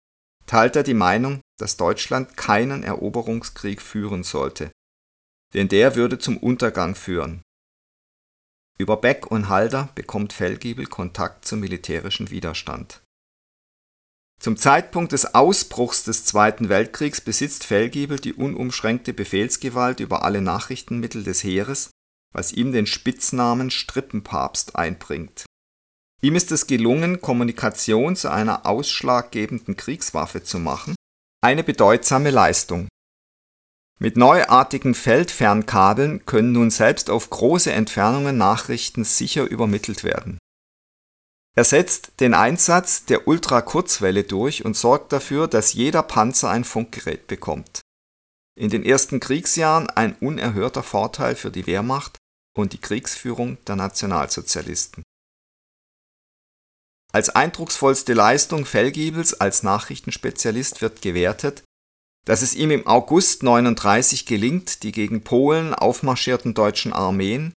teilt 0.46 0.76
er 0.76 0.82
die 0.82 0.94
Meinung, 0.94 1.40
dass 1.58 1.76
Deutschland 1.76 2.36
keinen 2.36 2.82
Eroberungskrieg 2.82 3.80
führen 3.80 4.24
sollte, 4.24 4.72
denn 5.54 5.68
der 5.68 5.94
würde 5.94 6.18
zum 6.18 6.36
Untergang 6.36 6.94
führen. 6.94 7.42
Über 8.78 8.96
Beck 8.96 9.30
und 9.30 9.48
Halder 9.48 9.90
bekommt 9.94 10.32
Fellgiebel 10.32 10.86
Kontakt 10.86 11.44
zum 11.44 11.60
militärischen 11.60 12.30
Widerstand. 12.30 13.02
Zum 14.40 14.56
Zeitpunkt 14.56 15.12
des 15.12 15.36
Ausbruchs 15.36 16.02
des 16.02 16.24
Zweiten 16.24 16.68
Weltkriegs 16.68 17.20
besitzt 17.20 17.64
Fellgiebel 17.64 18.18
die 18.18 18.34
unumschränkte 18.34 19.12
Befehlsgewalt 19.12 20.00
über 20.00 20.24
alle 20.24 20.40
Nachrichtenmittel 20.40 21.22
des 21.22 21.44
Heeres, 21.44 21.90
was 22.32 22.52
ihm 22.52 22.72
den 22.72 22.86
Spitznamen 22.86 23.70
Strippenpapst 23.70 24.74
einbringt. 24.74 25.44
Ihm 26.22 26.34
ist 26.34 26.50
es 26.50 26.66
gelungen, 26.66 27.20
Kommunikation 27.20 28.16
zu 28.16 28.30
einer 28.30 28.66
ausschlaggebenden 28.66 29.76
Kriegswaffe 29.76 30.42
zu 30.42 30.58
machen, 30.58 30.94
eine 31.40 31.62
bedeutsame 31.62 32.30
Leistung 32.30 32.88
mit 34.02 34.16
neuartigen 34.16 34.96
Feldfernkabeln 34.96 36.26
können 36.26 36.50
nun 36.50 36.72
selbst 36.72 37.08
auf 37.08 37.30
große 37.30 37.70
Entfernungen 37.70 38.36
Nachrichten 38.36 39.04
sicher 39.04 39.44
übermittelt 39.44 40.02
werden. 40.02 40.38
Er 41.54 41.62
setzt 41.62 42.18
den 42.18 42.34
Einsatz 42.34 43.04
der 43.04 43.28
Ultrakurzwelle 43.28 44.24
durch 44.24 44.64
und 44.64 44.76
sorgt 44.76 45.12
dafür, 45.12 45.46
dass 45.46 45.74
jeder 45.74 46.02
Panzer 46.02 46.50
ein 46.50 46.64
Funkgerät 46.64 47.28
bekommt. 47.28 47.80
In 48.58 48.70
den 48.70 48.84
ersten 48.84 49.20
Kriegsjahren 49.20 49.88
ein 49.88 50.16
unerhörter 50.16 50.82
Vorteil 50.82 51.36
für 51.36 51.52
die 51.52 51.68
Wehrmacht 51.68 52.16
und 52.58 52.72
die 52.72 52.80
Kriegsführung 52.80 53.56
der 53.66 53.76
Nationalsozialisten. 53.76 55.04
Als 57.12 57.30
eindrucksvollste 57.30 58.14
Leistung 58.14 58.66
Fellgiebels 58.66 59.34
als 59.34 59.62
Nachrichtenspezialist 59.62 60.82
wird 60.82 61.02
gewertet, 61.02 61.62
dass 62.24 62.42
es 62.42 62.54
ihm 62.54 62.70
im 62.70 62.86
August 62.86 63.42
39 63.42 64.26
gelingt, 64.26 64.82
die 64.82 64.92
gegen 64.92 65.24
Polen 65.24 65.74
aufmarschierten 65.74 66.54
deutschen 66.54 66.92
Armeen, 66.92 67.52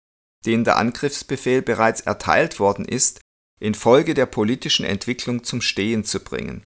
denen 0.47 0.65
der 0.65 0.77
Angriffsbefehl 0.77 1.63
bereits 1.63 2.03
erteilt 2.03 2.59
worden 2.59 2.85
ist, 2.85 3.21
infolge 3.61 4.15
der 4.15 4.27
politischen 4.27 4.85
Entwicklung 4.85 5.45
zum 5.45 5.61
Stehen 5.61 6.05
zu 6.05 6.21
bringen. 6.21 6.65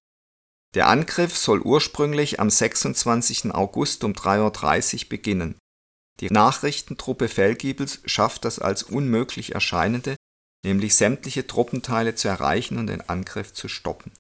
Der 0.75 0.89
Angriff 0.89 1.37
soll 1.37 1.61
ursprünglich 1.61 2.41
am 2.41 2.51
26. 2.51 3.53
August 3.53 4.05
um 4.05 4.13
3.30 4.13 5.05
Uhr 5.05 5.09
beginnen. 5.09 5.59
Die 6.21 6.31
Nachrichtentruppe 6.31 7.29
Fellgiebels 7.29 8.01
schafft 8.05 8.45
das 8.45 8.59
als 8.59 8.83
unmöglich 8.83 9.55
erscheinende, 9.55 10.17
nämlich 10.65 10.95
sämtliche 10.97 11.47
Truppenteile 11.47 12.15
zu 12.15 12.29
erreichen 12.29 12.79
und 12.79 12.89
den 12.89 13.09
Angriff 13.09 13.53
zu 13.53 13.69
stoppen 13.69 14.13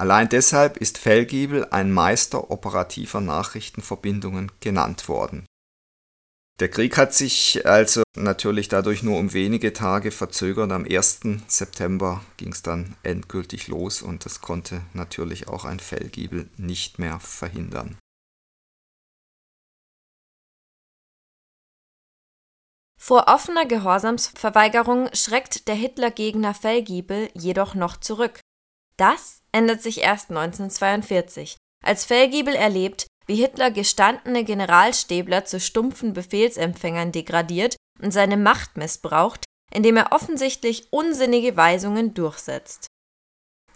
Allein 0.00 0.30
deshalb 0.30 0.78
ist 0.78 0.96
Fellgiebel 0.96 1.66
ein 1.72 1.92
Meister 1.92 2.50
operativer 2.50 3.20
Nachrichtenverbindungen 3.20 4.50
genannt 4.58 5.10
worden. 5.10 5.44
Der 6.58 6.70
Krieg 6.70 6.96
hat 6.96 7.12
sich 7.12 7.66
also 7.66 8.02
natürlich 8.16 8.68
dadurch 8.68 9.02
nur 9.02 9.18
um 9.18 9.34
wenige 9.34 9.74
Tage 9.74 10.10
verzögert. 10.10 10.72
Am 10.72 10.86
1. 10.86 11.20
September 11.48 12.24
ging 12.38 12.50
es 12.52 12.62
dann 12.62 12.96
endgültig 13.02 13.68
los 13.68 14.00
und 14.00 14.24
das 14.24 14.40
konnte 14.40 14.80
natürlich 14.94 15.48
auch 15.48 15.66
ein 15.66 15.80
Fellgiebel 15.80 16.48
nicht 16.56 16.98
mehr 16.98 17.20
verhindern. 17.20 17.98
Vor 22.98 23.28
offener 23.28 23.66
Gehorsamsverweigerung 23.66 25.10
schreckt 25.12 25.68
der 25.68 25.74
Hitlergegner 25.74 26.54
Fellgiebel 26.54 27.28
jedoch 27.34 27.74
noch 27.74 27.98
zurück. 27.98 28.40
Das 29.00 29.40
ändert 29.50 29.80
sich 29.80 30.02
erst 30.02 30.28
1942, 30.28 31.56
als 31.82 32.04
Fellgiebel 32.04 32.54
erlebt, 32.54 33.06
wie 33.26 33.36
Hitler 33.36 33.70
gestandene 33.70 34.44
Generalstäbler 34.44 35.46
zu 35.46 35.58
stumpfen 35.58 36.12
Befehlsempfängern 36.12 37.10
degradiert 37.10 37.76
und 38.02 38.10
seine 38.10 38.36
Macht 38.36 38.76
missbraucht, 38.76 39.46
indem 39.72 39.96
er 39.96 40.12
offensichtlich 40.12 40.92
unsinnige 40.92 41.56
Weisungen 41.56 42.12
durchsetzt. 42.12 42.88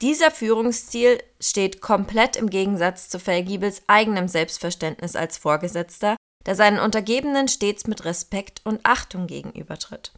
Dieser 0.03 0.31
Führungsstil 0.31 1.23
steht 1.41 1.81
komplett 1.81 2.37
im 2.37 2.51
Gegensatz 2.51 3.09
zu 3.09 3.19
Fellgiebels 3.19 3.83
eigenem 3.87 4.29
Selbstverständnis 4.29 5.17
als 5.17 5.39
Vorgesetzter, 5.39 6.17
der 6.45 6.55
seinen 6.55 6.81
Untergebenen 6.81 7.49
stets 7.49 7.87
mit 7.87 8.05
Respekt 8.05 8.61
und 8.65 8.81
Achtung 8.83 9.27
gegenübertritt. 9.27 10.13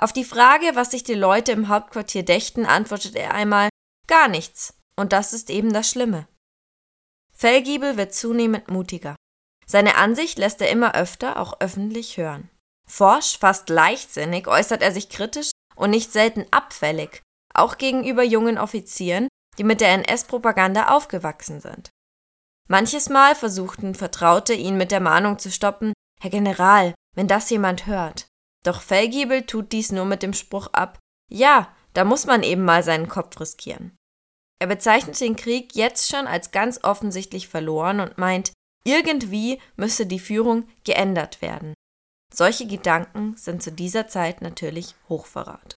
Auf 0.00 0.12
die 0.12 0.24
Frage, 0.24 0.72
was 0.74 0.90
sich 0.90 1.04
die 1.04 1.14
Leute 1.14 1.52
im 1.52 1.68
Hauptquartier 1.68 2.24
dächten, 2.24 2.66
antwortet 2.66 3.14
er 3.14 3.34
einmal 3.34 3.68
Gar 4.06 4.28
nichts. 4.28 4.74
Und 4.96 5.12
das 5.12 5.32
ist 5.32 5.50
eben 5.50 5.72
das 5.72 5.88
Schlimme. 5.88 6.28
Fellgiebel 7.34 7.96
wird 7.96 8.14
zunehmend 8.14 8.68
mutiger. 8.68 9.16
Seine 9.66 9.96
Ansicht 9.96 10.38
lässt 10.38 10.60
er 10.60 10.70
immer 10.70 10.94
öfter 10.94 11.38
auch 11.38 11.60
öffentlich 11.60 12.16
hören. 12.16 12.50
Forsch, 12.88 13.38
fast 13.38 13.68
leichtsinnig 13.68 14.46
äußert 14.46 14.82
er 14.82 14.92
sich 14.92 15.08
kritisch 15.08 15.50
und 15.76 15.90
nicht 15.90 16.12
selten 16.12 16.46
abfällig, 16.50 17.22
auch 17.54 17.78
gegenüber 17.78 18.22
jungen 18.22 18.58
Offizieren, 18.58 19.28
die 19.58 19.64
mit 19.64 19.80
der 19.80 19.92
NS-Propaganda 19.92 20.88
aufgewachsen 20.88 21.60
sind. 21.60 21.90
Manches 22.68 23.08
Mal 23.08 23.34
versuchten 23.34 23.94
Vertraute, 23.94 24.54
ihn 24.54 24.76
mit 24.76 24.90
der 24.90 25.00
Mahnung 25.00 25.38
zu 25.38 25.50
stoppen, 25.50 25.92
Herr 26.20 26.30
General, 26.30 26.94
wenn 27.16 27.28
das 27.28 27.50
jemand 27.50 27.86
hört. 27.86 28.26
Doch 28.64 28.80
Fellgiebel 28.80 29.42
tut 29.42 29.72
dies 29.72 29.90
nur 29.90 30.04
mit 30.04 30.22
dem 30.22 30.32
Spruch 30.32 30.68
ab, 30.72 30.98
ja, 31.30 31.74
da 31.94 32.04
muss 32.04 32.26
man 32.26 32.42
eben 32.42 32.64
mal 32.64 32.82
seinen 32.82 33.08
Kopf 33.08 33.38
riskieren. 33.40 33.96
Er 34.60 34.66
bezeichnet 34.68 35.20
den 35.20 35.36
Krieg 35.36 35.74
jetzt 35.74 36.10
schon 36.10 36.26
als 36.26 36.52
ganz 36.52 36.80
offensichtlich 36.84 37.48
verloren 37.48 38.00
und 38.00 38.18
meint, 38.18 38.52
irgendwie 38.84 39.60
müsse 39.76 40.06
die 40.06 40.20
Führung 40.20 40.68
geändert 40.84 41.42
werden. 41.42 41.74
Solche 42.32 42.66
Gedanken 42.66 43.36
sind 43.36 43.62
zu 43.62 43.72
dieser 43.72 44.08
Zeit 44.08 44.40
natürlich 44.40 44.94
Hochverrat. 45.08 45.74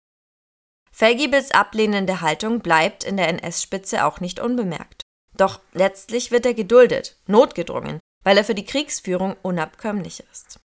Feldgiebels 0.92 1.52
ablehnende 1.52 2.22
Haltung 2.22 2.60
bleibt 2.60 3.04
in 3.04 3.18
der 3.18 3.28
NS-Spitze 3.28 4.06
auch 4.06 4.22
nicht 4.22 4.40
unbemerkt. 4.40 5.02
Doch 5.36 5.60
letztlich 5.74 6.32
wird 6.32 6.46
er 6.46 6.54
geduldet, 6.54 7.18
notgedrungen, 7.28 8.00
weil 8.24 8.38
er 8.38 8.46
für 8.46 8.56
die 8.56 8.66
Kriegsführung 8.66 9.36
unabkömmlich 9.42 10.24
ist. 10.32 10.60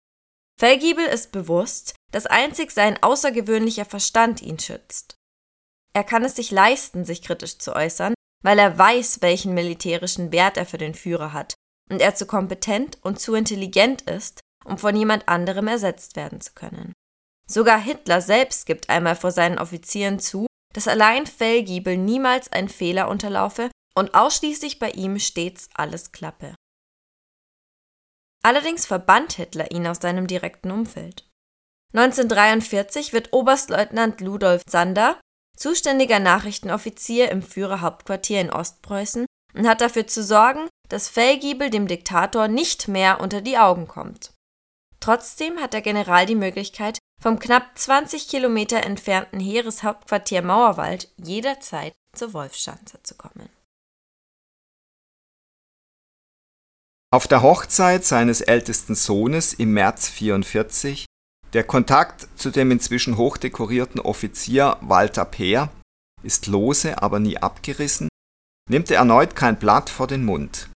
Feldgiebel 0.59 1.05
ist 1.05 1.31
bewusst, 1.31 1.95
dass 2.11 2.25
einzig 2.25 2.71
sein 2.71 3.01
außergewöhnlicher 3.01 3.85
Verstand 3.85 4.41
ihn 4.41 4.59
schützt. 4.59 5.16
Er 5.97 6.03
kann 6.03 6.23
es 6.23 6.35
sich 6.35 6.51
leisten, 6.51 7.05
sich 7.05 7.23
kritisch 7.23 7.57
zu 7.57 7.75
äußern, 7.75 8.13
weil 8.43 8.59
er 8.59 8.77
weiß, 8.77 9.23
welchen 9.23 9.55
militärischen 9.55 10.31
Wert 10.31 10.55
er 10.55 10.67
für 10.67 10.77
den 10.77 10.93
Führer 10.93 11.33
hat 11.33 11.55
und 11.89 12.03
er 12.03 12.13
zu 12.13 12.27
kompetent 12.27 12.99
und 13.01 13.19
zu 13.19 13.33
intelligent 13.33 14.03
ist, 14.03 14.41
um 14.63 14.77
von 14.77 14.95
jemand 14.95 15.27
anderem 15.27 15.67
ersetzt 15.67 16.15
werden 16.15 16.39
zu 16.39 16.53
können. 16.53 16.93
Sogar 17.49 17.79
Hitler 17.79 18.21
selbst 18.21 18.67
gibt 18.67 18.91
einmal 18.91 19.15
vor 19.15 19.31
seinen 19.31 19.57
Offizieren 19.57 20.19
zu, 20.19 20.45
dass 20.71 20.87
allein 20.87 21.25
Fellgiebel 21.25 21.97
niemals 21.97 22.51
ein 22.51 22.69
Fehler 22.69 23.09
unterlaufe 23.09 23.71
und 23.95 24.13
ausschließlich 24.13 24.77
bei 24.77 24.91
ihm 24.91 25.17
stets 25.17 25.67
alles 25.73 26.11
klappe. 26.11 26.53
Allerdings 28.43 28.85
verbannt 28.85 29.33
Hitler 29.33 29.71
ihn 29.71 29.87
aus 29.87 29.97
seinem 29.97 30.27
direkten 30.27 30.69
Umfeld. 30.69 31.27
1943 31.95 33.13
wird 33.13 33.33
Oberstleutnant 33.33 34.21
Ludolf 34.21 34.61
Sander 34.69 35.19
zuständiger 35.57 36.19
Nachrichtenoffizier 36.19 37.29
im 37.29 37.41
Führerhauptquartier 37.41 38.39
in 38.39 38.51
Ostpreußen 38.51 39.25
und 39.53 39.67
hat 39.67 39.81
dafür 39.81 40.07
zu 40.07 40.23
sorgen, 40.23 40.69
dass 40.87 41.09
Fellgiebel 41.09 41.69
dem 41.69 41.87
Diktator 41.87 42.47
nicht 42.47 42.87
mehr 42.87 43.19
unter 43.19 43.41
die 43.41 43.57
Augen 43.57 43.87
kommt. 43.87 44.31
Trotzdem 44.99 45.59
hat 45.59 45.73
der 45.73 45.81
General 45.81 46.25
die 46.25 46.35
Möglichkeit, 46.35 46.99
vom 47.21 47.39
knapp 47.39 47.77
20 47.77 48.27
Kilometer 48.27 48.83
entfernten 48.83 49.39
Heereshauptquartier 49.39 50.41
Mauerwald 50.41 51.11
jederzeit 51.17 51.93
zur 52.13 52.33
Wolfschanze 52.33 53.01
zu 53.03 53.15
kommen 53.15 53.49
Auf 57.09 57.25
der 57.25 57.41
Hochzeit 57.41 58.03
seines 58.03 58.41
ältesten 58.41 58.93
Sohnes 58.93 59.53
im 59.53 59.71
März 59.71 60.09
44, 60.09 61.05
der 61.53 61.63
Kontakt 61.63 62.27
zu 62.35 62.51
dem 62.51 62.71
inzwischen 62.71 63.17
hochdekorierten 63.17 63.99
Offizier 63.99 64.77
Walter 64.81 65.25
Peer 65.25 65.69
ist 66.23 66.47
lose, 66.47 67.01
aber 67.01 67.19
nie 67.19 67.37
abgerissen, 67.37 68.09
nimmt 68.69 68.91
er 68.91 68.97
erneut 68.97 69.35
kein 69.35 69.57
Blatt 69.57 69.89
vor 69.89 70.07
den 70.07 70.25
Mund. 70.25 70.69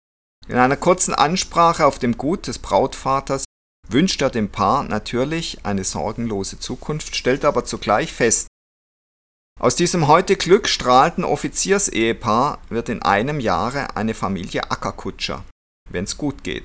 In 0.46 0.56
einer 0.56 0.76
kurzen 0.76 1.14
Ansprache 1.14 1.86
auf 1.86 1.98
dem 1.98 2.16
Gut 2.16 2.46
des 2.46 2.58
Brautvaters 2.58 3.44
wünscht 3.88 4.20
er 4.20 4.30
dem 4.30 4.50
Paar 4.50 4.82
natürlich 4.84 5.64
eine 5.64 5.84
sorgenlose 5.84 6.58
Zukunft, 6.58 7.16
stellt 7.16 7.44
aber 7.44 7.64
zugleich 7.64 8.12
fest, 8.12 8.48
aus 9.60 9.74
diesem 9.74 10.06
heute 10.06 10.36
glückstrahlenden 10.36 11.24
Offiziersehepaar 11.24 12.60
wird 12.68 12.88
in 12.88 13.02
einem 13.02 13.40
Jahre 13.40 13.96
eine 13.96 14.14
Familie 14.14 14.70
Ackerkutscher, 14.70 15.44
wenn's 15.90 16.16
gut 16.16 16.44
geht. 16.44 16.64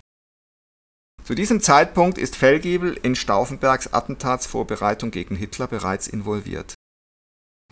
Zu 1.24 1.36
diesem 1.36 1.62
Zeitpunkt 1.62 2.18
ist 2.18 2.36
Fellgiebel 2.36 3.00
in 3.02 3.16
Stauffenbergs 3.16 3.94
Attentatsvorbereitung 3.94 5.10
gegen 5.10 5.38
Hitler 5.38 5.68
bereits 5.68 6.08
involviert. 6.08 6.74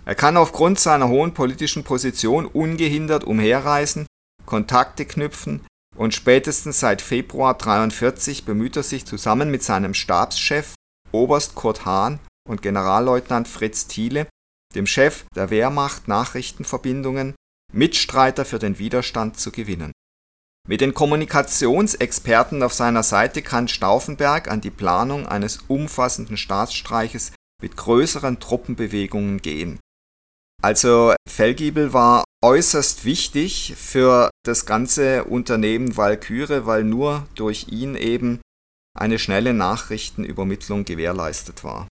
Er 0.06 0.16
kann 0.16 0.38
aufgrund 0.38 0.80
seiner 0.80 1.10
hohen 1.10 1.34
politischen 1.34 1.84
Position 1.84 2.46
ungehindert 2.46 3.26
umherreisen, 3.26 4.08
Kontakte 4.46 5.06
knüpfen 5.06 5.66
und 5.98 6.14
spätestens 6.14 6.80
seit 6.80 7.02
Februar 7.02 7.56
43 7.58 8.46
bemüht 8.46 8.78
er 8.78 8.84
sich 8.84 9.06
zusammen 9.06 9.52
mit 9.52 9.64
seinem 9.64 9.94
Stabschef 9.94 10.74
Oberst 11.12 11.56
Kurt 11.56 11.86
Hahn 11.86 12.20
und 12.48 12.62
Generalleutnant 12.62 13.50
Fritz 13.50 13.88
Thiele, 13.88 14.28
dem 14.74 14.88
Chef 14.88 15.26
der 15.36 15.50
Wehrmacht 15.50 16.08
Nachrichtenverbindungen, 16.08 17.36
Mitstreiter 17.74 18.46
für 18.46 18.60
den 18.60 18.80
Widerstand 18.80 19.38
zu 19.38 19.52
gewinnen. 19.52 19.92
Mit 20.68 20.82
den 20.82 20.94
Kommunikationsexperten 20.94 22.62
auf 22.64 22.74
seiner 22.74 23.04
Seite 23.04 23.42
kann 23.42 23.68
Stauffenberg 23.68 24.50
an 24.50 24.62
die 24.62 24.70
Planung 24.70 25.28
eines 25.28 25.60
umfassenden 25.68 26.38
Staatsstreiches 26.38 27.32
mit 27.62 27.78
größeren 27.78 28.40
Truppenbewegungen 28.40 29.42
gehen. 29.42 29.80
Also 30.62 31.14
Fellgiebel 31.28 31.94
war 31.94 32.24
äußerst 32.44 33.06
wichtig 33.06 33.74
für 33.76 34.30
das 34.46 34.66
ganze 34.66 35.24
Unternehmen 35.26 35.98
Walküre, 35.98 36.66
weil 36.66 36.84
nur 36.84 37.28
durch 37.36 37.68
ihn 37.70 37.96
eben 37.96 38.40
eine 38.98 39.18
schnelle 39.18 39.54
Nachrichtenübermittlung 39.54 40.86
gewährleistet 40.86 41.64
war. 41.64 41.88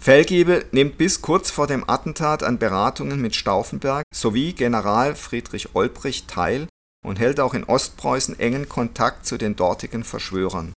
Fellgiebel 0.00 0.66
nimmt 0.72 0.98
bis 0.98 1.22
kurz 1.22 1.50
vor 1.50 1.68
dem 1.68 1.88
Attentat 1.88 2.42
an 2.42 2.58
Beratungen 2.58 3.20
mit 3.20 3.36
Stauffenberg 3.36 4.04
sowie 4.12 4.52
General 4.52 5.14
Friedrich 5.14 5.74
Olbricht 5.74 6.28
teil 6.28 6.66
und 7.04 7.18
hält 7.18 7.38
auch 7.38 7.54
in 7.54 7.64
Ostpreußen 7.64 8.40
engen 8.40 8.68
Kontakt 8.68 9.26
zu 9.26 9.36
den 9.36 9.54
dortigen 9.54 10.02
Verschwörern. 10.02 10.72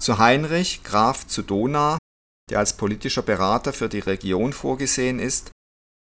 Zu 0.00 0.18
Heinrich, 0.18 0.84
Graf 0.84 1.26
zu 1.26 1.42
Dohna, 1.42 1.98
der 2.50 2.60
als 2.60 2.76
politischer 2.76 3.22
Berater 3.22 3.72
für 3.72 3.88
die 3.88 3.98
Region 3.98 4.52
vorgesehen 4.52 5.18
ist, 5.18 5.50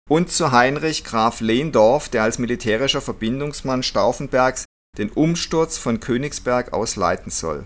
und 0.09 0.31
zu 0.31 0.53
Heinrich 0.53 1.05
Graf 1.05 1.41
Lehndorf, 1.41 2.09
der 2.09 2.23
als 2.23 2.39
militärischer 2.39 3.01
Verbindungsmann 3.01 3.83
Stauffenbergs 3.83 4.65
den 4.99 5.11
Umsturz 5.11 5.79
von 5.79 6.01
Königsberg 6.01 6.73
aus 6.73 6.97
leiten 6.97 7.31
soll. 7.31 7.65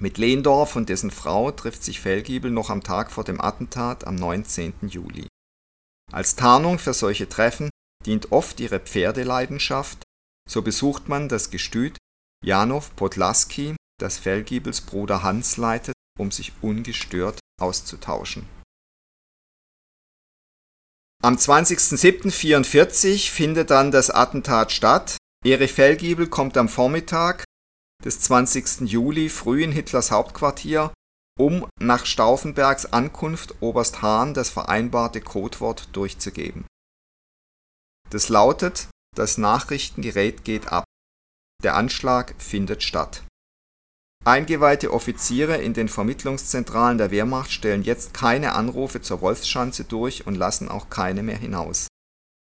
Mit 0.00 0.18
Lehndorf 0.18 0.76
und 0.76 0.88
dessen 0.88 1.10
Frau 1.10 1.50
trifft 1.50 1.84
sich 1.84 2.00
Fellgiebel 2.00 2.50
noch 2.50 2.70
am 2.70 2.82
Tag 2.82 3.10
vor 3.10 3.24
dem 3.24 3.40
Attentat 3.40 4.06
am 4.06 4.14
19. 4.14 4.74
Juli. 4.88 5.26
Als 6.10 6.36
Tarnung 6.36 6.78
für 6.78 6.94
solche 6.94 7.28
Treffen 7.28 7.70
dient 8.06 8.32
oft 8.32 8.60
ihre 8.60 8.80
Pferdeleidenschaft, 8.80 10.02
so 10.48 10.62
besucht 10.62 11.08
man 11.08 11.28
das 11.28 11.50
Gestüt 11.50 11.96
Janow 12.44 12.94
Podlaski, 12.96 13.76
das 14.00 14.18
Fellgiebels 14.18 14.80
Bruder 14.80 15.22
Hans 15.22 15.56
leitet, 15.56 15.94
um 16.18 16.30
sich 16.30 16.52
ungestört 16.60 17.38
auszutauschen. 17.60 18.48
Am 21.22 21.36
20.07.44 21.36 23.30
findet 23.30 23.70
dann 23.70 23.92
das 23.92 24.10
Attentat 24.10 24.72
statt. 24.72 25.16
Erich 25.44 25.72
Fellgiebel 25.72 26.26
kommt 26.26 26.56
am 26.56 26.68
Vormittag 26.68 27.44
des 28.04 28.20
20. 28.20 28.80
Juli 28.90 29.28
früh 29.28 29.62
in 29.62 29.70
Hitlers 29.70 30.10
Hauptquartier, 30.10 30.92
um 31.38 31.66
nach 31.80 32.06
Stauffenbergs 32.06 32.86
Ankunft 32.86 33.62
Oberst 33.62 34.02
Hahn 34.02 34.34
das 34.34 34.50
vereinbarte 34.50 35.20
Codewort 35.20 35.88
durchzugeben. 35.92 36.66
Das 38.10 38.28
lautet, 38.28 38.88
das 39.14 39.38
Nachrichtengerät 39.38 40.44
geht 40.44 40.68
ab. 40.68 40.84
Der 41.62 41.76
Anschlag 41.76 42.34
findet 42.38 42.82
statt. 42.82 43.22
Eingeweihte 44.24 44.92
Offiziere 44.92 45.56
in 45.56 45.74
den 45.74 45.88
Vermittlungszentralen 45.88 46.96
der 46.96 47.10
Wehrmacht 47.10 47.50
stellen 47.50 47.82
jetzt 47.82 48.14
keine 48.14 48.52
Anrufe 48.52 49.00
zur 49.00 49.20
Wolfschanze 49.20 49.84
durch 49.84 50.26
und 50.26 50.36
lassen 50.36 50.68
auch 50.68 50.90
keine 50.90 51.22
mehr 51.22 51.36
hinaus. 51.36 51.88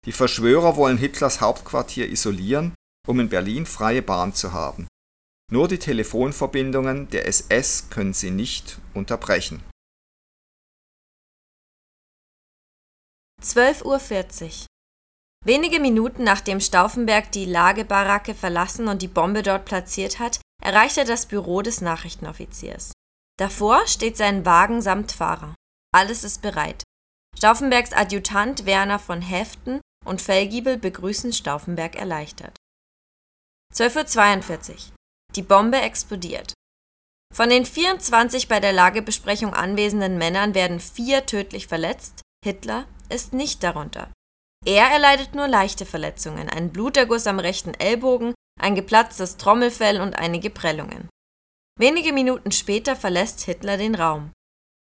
Die 0.05 0.11
Verschwörer 0.11 0.75
wollen 0.75 0.99
Hitlers 0.99 1.41
Hauptquartier 1.41 2.07
isolieren, 2.07 2.75
um 3.07 3.19
in 3.19 3.29
Berlin 3.29 3.65
freie 3.65 4.03
Bahn 4.03 4.35
zu 4.35 4.53
haben. 4.53 4.87
Nur 5.51 5.67
die 5.67 5.79
Telefonverbindungen 5.79 7.09
der 7.09 7.27
SS 7.27 7.89
können 7.89 8.13
sie 8.13 8.31
nicht 8.31 8.79
unterbrechen. 8.93 9.63
12.40 13.41 13.83
Uhr. 13.85 14.65
Wenige 15.45 15.79
Minuten 15.79 16.23
nachdem 16.23 16.59
Stauffenberg 16.59 17.31
die 17.31 17.45
Lagebaracke 17.45 18.33
verlassen 18.33 18.87
und 18.87 19.03
die 19.03 19.07
Bombe 19.07 19.43
dort 19.43 19.65
platziert 19.65 20.17
hat, 20.17 20.41
erreicht 20.59 20.97
er 20.97 21.05
das 21.05 21.27
Büro 21.27 21.61
des 21.61 21.81
Nachrichtenoffiziers. 21.81 22.93
Davor 23.37 23.85
steht 23.85 24.17
sein 24.17 24.43
Wagen 24.43 24.81
samt 24.81 25.11
Fahrer. 25.11 25.53
Alles 25.93 26.23
ist 26.23 26.41
bereit. 26.41 26.81
Stauffenbergs 27.37 27.93
Adjutant 27.93 28.65
Werner 28.65 28.97
von 28.97 29.21
Heften 29.21 29.81
und 30.03 30.19
Fellgiebel 30.19 30.77
begrüßen 30.77 31.31
Stauffenberg 31.31 31.95
erleichtert. 31.95 32.57
12.42 33.75 34.71
Uhr. 34.71 34.77
Die 35.35 35.43
Bombe 35.43 35.77
explodiert. 35.77 36.53
Von 37.31 37.49
den 37.49 37.65
24 37.65 38.47
bei 38.47 38.59
der 38.59 38.73
Lagebesprechung 38.73 39.53
anwesenden 39.53 40.17
Männern 40.17 40.55
werden 40.55 40.79
vier 40.79 41.27
tödlich 41.27 41.67
verletzt, 41.67 42.21
Hitler 42.43 42.87
ist 43.09 43.33
nicht 43.33 43.61
darunter. 43.61 44.09
Er 44.65 44.87
erleidet 44.87 45.35
nur 45.35 45.47
leichte 45.47 45.85
Verletzungen, 45.85 46.49
einen 46.49 46.71
Bluterguss 46.71 47.27
am 47.27 47.39
rechten 47.39 47.75
Ellbogen, 47.75 48.33
ein 48.59 48.73
geplatztes 48.73 49.37
Trommelfell 49.37 50.01
und 50.01 50.17
einige 50.17 50.49
Prellungen. 50.49 51.07
Wenige 51.77 52.13
Minuten 52.13 52.51
später 52.51 52.95
verlässt 52.95 53.41
Hitler 53.41 53.77
den 53.77 53.95
Raum. 53.95 54.31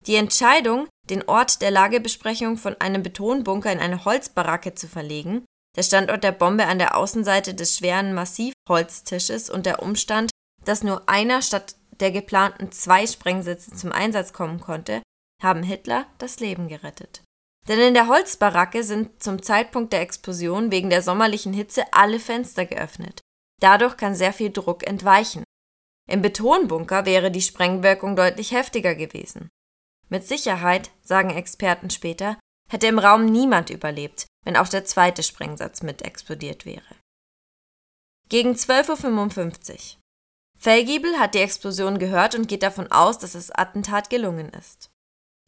Die 0.07 0.16
Entscheidung, 0.16 0.88
den 1.09 1.27
Ort 1.29 1.62
der 1.62 1.71
Lagebesprechung 1.71 2.57
von 2.57 2.79
einem 2.81 3.03
Betonbunker 3.03 3.73
in 3.73 3.79
eine 3.79 4.05
Holzbaracke 4.05 4.75
zu 4.75 4.87
verlegen, 4.87 5.45
der 5.77 5.83
Standort 5.83 6.25
der 6.25 6.33
Bombe 6.33 6.66
an 6.66 6.79
der 6.79 6.97
Außenseite 6.97 7.55
des 7.55 7.77
schweren 7.77 8.12
Massivholztisches 8.12 9.49
und 9.49 9.66
der 9.66 9.83
Umstand, 9.83 10.31
dass 10.64 10.83
nur 10.83 11.09
einer 11.09 11.43
statt 11.43 11.77
der 12.01 12.11
geplanten 12.11 12.73
zwei 12.73 13.07
Sprengsitze 13.07 13.73
zum 13.73 13.93
Einsatz 13.93 14.33
kommen 14.33 14.61
konnte, 14.61 15.03
haben 15.43 15.62
Hitler 15.62 16.07
das 16.19 16.40
Leben 16.40 16.69
gerettet. 16.69 17.23
Denn 17.70 17.78
in 17.78 17.94
der 17.94 18.09
Holzbaracke 18.09 18.83
sind 18.83 19.22
zum 19.22 19.44
Zeitpunkt 19.44 19.92
der 19.92 20.00
Explosion 20.00 20.72
wegen 20.72 20.90
der 20.90 21.02
sommerlichen 21.02 21.52
Hitze 21.52 21.85
alle 21.92 22.18
Fenster 22.18 22.66
geöffnet. 22.66 23.20
Dadurch 23.61 23.96
kann 23.96 24.16
sehr 24.16 24.33
viel 24.33 24.50
Druck 24.50 24.85
entweichen. 24.85 25.44
Im 26.11 26.20
Betonbunker 26.20 27.06
wäre 27.06 27.30
die 27.30 27.40
Sprengwirkung 27.40 28.16
deutlich 28.16 28.50
heftiger 28.50 28.96
gewesen. 28.96 29.50
Mit 30.09 30.26
Sicherheit, 30.26 30.90
sagen 31.02 31.30
Experten 31.30 31.90
später, 31.90 32.40
hätte 32.68 32.88
im 32.88 32.98
Raum 32.98 33.26
niemand 33.26 33.70
überlebt, 33.70 34.26
wenn 34.44 34.56
auch 34.56 34.66
der 34.66 34.85
zweite 34.85 35.22
Sprengsatz 35.22 35.85
mit 35.85 36.02
explodiert 36.02 36.66
wäre. 36.66 36.96
Gegen 38.28 38.54
12.55 38.54 39.70
Uhr. 39.70 40.00
Fellgiebel 40.59 41.20
hat 41.20 41.35
die 41.35 41.38
Explosion 41.38 42.00
gehört 42.00 42.35
und 42.35 42.48
geht 42.48 42.64
davon 42.64 42.90
aus, 42.90 43.18
dass 43.18 43.33
das 43.33 43.52
Attentat 43.52 44.11
gelungen 44.11 44.48
ist. 44.48 44.90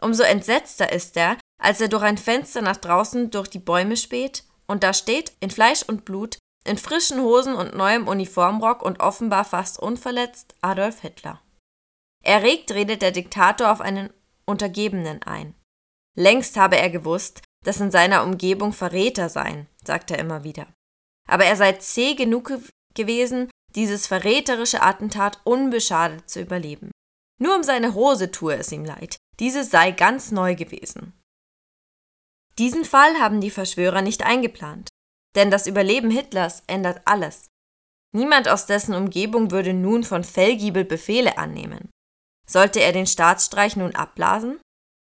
Umso 0.01 0.23
entsetzter 0.23 0.93
ist 0.93 1.17
er, 1.17 1.37
als 1.63 1.81
er 1.81 1.89
durch 1.89 2.03
ein 2.03 2.19
Fenster 2.19 2.61
nach 2.61 2.77
draußen 2.77 3.31
durch 3.31 3.49
die 3.49 3.61
Bäume 3.61 3.97
späht 3.97 4.45
und 4.67 4.83
da 4.83 4.93
steht, 4.93 5.33
in 5.41 5.51
Fleisch 5.51 5.83
und 5.83 6.05
Blut, 6.05 6.39
in 6.65 6.77
frischen 6.77 7.21
Hosen 7.21 7.55
und 7.55 7.77
neuem 7.77 8.09
Uniformrock 8.09 8.83
und 8.83 9.01
offenbar 9.01 9.45
fast 9.45 9.79
unverletzt 9.79 10.55
Adolf 10.61 11.01
Hitler. 11.01 11.41
Erregt 12.25 12.73
redet 12.73 13.03
der 13.03 13.13
Diktator 13.13 13.71
auf 13.71 13.81
einen 13.81 14.13
Untergebenen 14.45 15.23
ein. 15.23 15.55
Längst 16.17 16.57
habe 16.57 16.77
er 16.77 16.91
gewusst, 16.91 17.43
dass 17.65 17.81
in 17.81 17.91
seiner 17.91 18.25
Umgebung 18.25 18.73
Verräter 18.73 19.29
seien, 19.29 19.69
sagt 19.85 20.11
er 20.11 20.19
immer 20.19 20.45
wieder. 20.45 20.67
Aber 21.29 21.45
er 21.45 21.57
sei 21.57 21.73
zäh 21.75 22.15
genug 22.15 22.53
gewesen, 22.95 23.51
dieses 23.75 24.07
verräterische 24.07 24.83
Attentat 24.83 25.41
unbeschadet 25.45 26.29
zu 26.29 26.41
überleben. 26.41 26.91
Nur 27.41 27.57
um 27.57 27.63
seine 27.63 27.95
Hose 27.95 28.31
tue 28.31 28.57
es 28.57 28.73
ihm 28.73 28.85
leid, 28.85 29.17
diese 29.39 29.65
sei 29.65 29.93
ganz 29.93 30.31
neu 30.33 30.55
gewesen. 30.55 31.13
Diesen 32.59 32.85
Fall 32.85 33.19
haben 33.19 33.41
die 33.41 33.51
Verschwörer 33.51 34.03
nicht 34.03 34.25
eingeplant. 34.25 34.89
Denn 35.35 35.51
das 35.51 35.67
Überleben 35.67 36.11
Hitlers 36.11 36.63
ändert 36.67 37.03
alles. 37.07 37.47
Niemand 38.15 38.49
aus 38.49 38.67
dessen 38.67 38.95
Umgebung 38.95 39.51
würde 39.51 39.73
nun 39.73 40.05
von 40.05 40.25
Fellgiebel 40.25 40.85
Befehle 40.85 41.39
annehmen. 41.39 41.91
Sollte 42.47 42.81
er 42.81 42.93
den 42.93 43.07
Staatsstreich 43.07 43.77
nun 43.77 43.95
abblasen? 43.95 44.61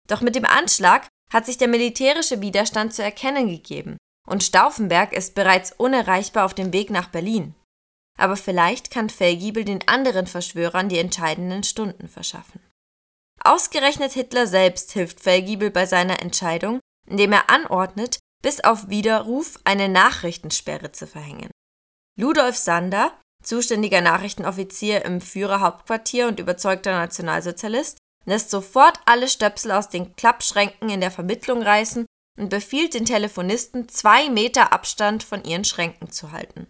Doch 0.08 0.22
mit 0.22 0.36
dem 0.36 0.46
Anschlag 0.46 1.08
hat 1.32 1.46
sich 1.46 1.58
der 1.58 1.68
militärische 1.68 2.42
Widerstand 2.42 2.94
zu 2.94 3.04
erkennen 3.04 3.50
gegeben 3.50 3.98
und 4.28 4.44
Stauffenberg 4.44 5.14
ist 5.14 5.36
bereits 5.36 5.72
unerreichbar 5.74 6.46
auf 6.46 6.54
dem 6.54 6.72
Weg 6.74 6.90
nach 6.90 7.10
Berlin. 7.10 7.56
Aber 8.18 8.38
vielleicht 8.38 8.92
kann 8.92 9.10
Fellgiebel 9.10 9.66
den 9.66 9.88
anderen 9.88 10.28
Verschwörern 10.28 10.88
die 10.88 11.00
entscheidenden 11.00 11.64
Stunden 11.64 12.08
verschaffen. 12.08 12.62
Ausgerechnet 13.44 14.14
Hitler 14.14 14.48
selbst 14.48 14.92
hilft 14.92 15.20
Fellgiebel 15.20 15.72
bei 15.72 15.86
seiner 15.86 16.22
Entscheidung, 16.22 16.80
indem 17.10 17.34
er 17.34 17.50
anordnet, 17.50 18.20
bis 18.42 18.64
auf 18.64 18.90
Widerruf 18.90 19.60
eine 19.64 19.90
Nachrichtensperre 19.90 20.92
zu 20.92 21.08
verhängen. 21.08 21.50
Ludolf 22.20 22.56
Sander, 22.56 23.18
zuständiger 23.44 24.02
Nachrichtenoffizier 24.02 25.04
im 25.06 25.22
Führerhauptquartier 25.22 26.28
und 26.28 26.40
überzeugter 26.40 26.92
Nationalsozialist, 26.92 27.98
lässt 28.26 28.52
sofort 28.52 29.00
alle 29.06 29.28
Stöpsel 29.28 29.72
aus 29.72 29.90
den 29.90 30.16
Klappschränken 30.16 30.90
in 30.90 31.02
der 31.02 31.12
Vermittlung 31.12 31.62
reißen 31.62 32.06
und 32.38 32.50
befiehlt 32.50 32.94
den 32.94 33.06
Telefonisten, 33.06 33.90
zwei 33.90 34.30
Meter 34.30 34.74
Abstand 34.74 35.24
von 35.24 35.44
ihren 35.44 35.66
Schränken 35.66 36.12
zu 36.12 36.32
halten. 36.32 36.68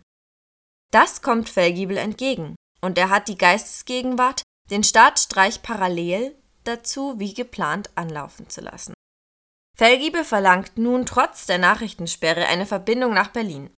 Das 0.91 1.21
kommt 1.21 1.49
Fellgiebel 1.49 1.97
entgegen, 1.97 2.55
und 2.81 2.97
er 2.97 3.09
hat 3.09 3.27
die 3.27 3.37
Geistesgegenwart, 3.37 4.43
den 4.69 4.83
Staatsstreich 4.83 5.61
parallel 5.61 6.35
dazu 6.63 7.19
wie 7.19 7.33
geplant 7.33 7.89
anlaufen 7.95 8.49
zu 8.49 8.61
lassen. 8.61 8.92
Fellgiebel 9.83 10.23
verlangt 10.23 10.77
nun 10.77 11.05
trotz 11.05 11.45
der 11.45 11.57
Nachrichtensperre 11.57 12.45
eine 12.45 12.65
Verbindung 12.65 13.13
nach 13.13 13.31
Berlin. 13.31 13.69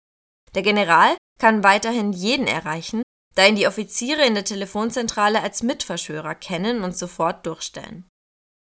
Der 0.53 0.61
General 0.61 1.17
kann 1.39 1.63
weiterhin 1.63 2.13
jeden 2.13 2.45
erreichen, 2.45 3.01
da 3.33 3.47
ihn 3.47 3.55
die 3.55 3.65
Offiziere 3.65 4.23
in 4.23 4.35
der 4.35 4.45
Telefonzentrale 4.45 5.41
als 5.41 5.63
Mitverschwörer 5.63 6.35
kennen 6.35 6.83
und 6.83 6.95
sofort 6.95 7.47
durchstellen. 7.47 8.07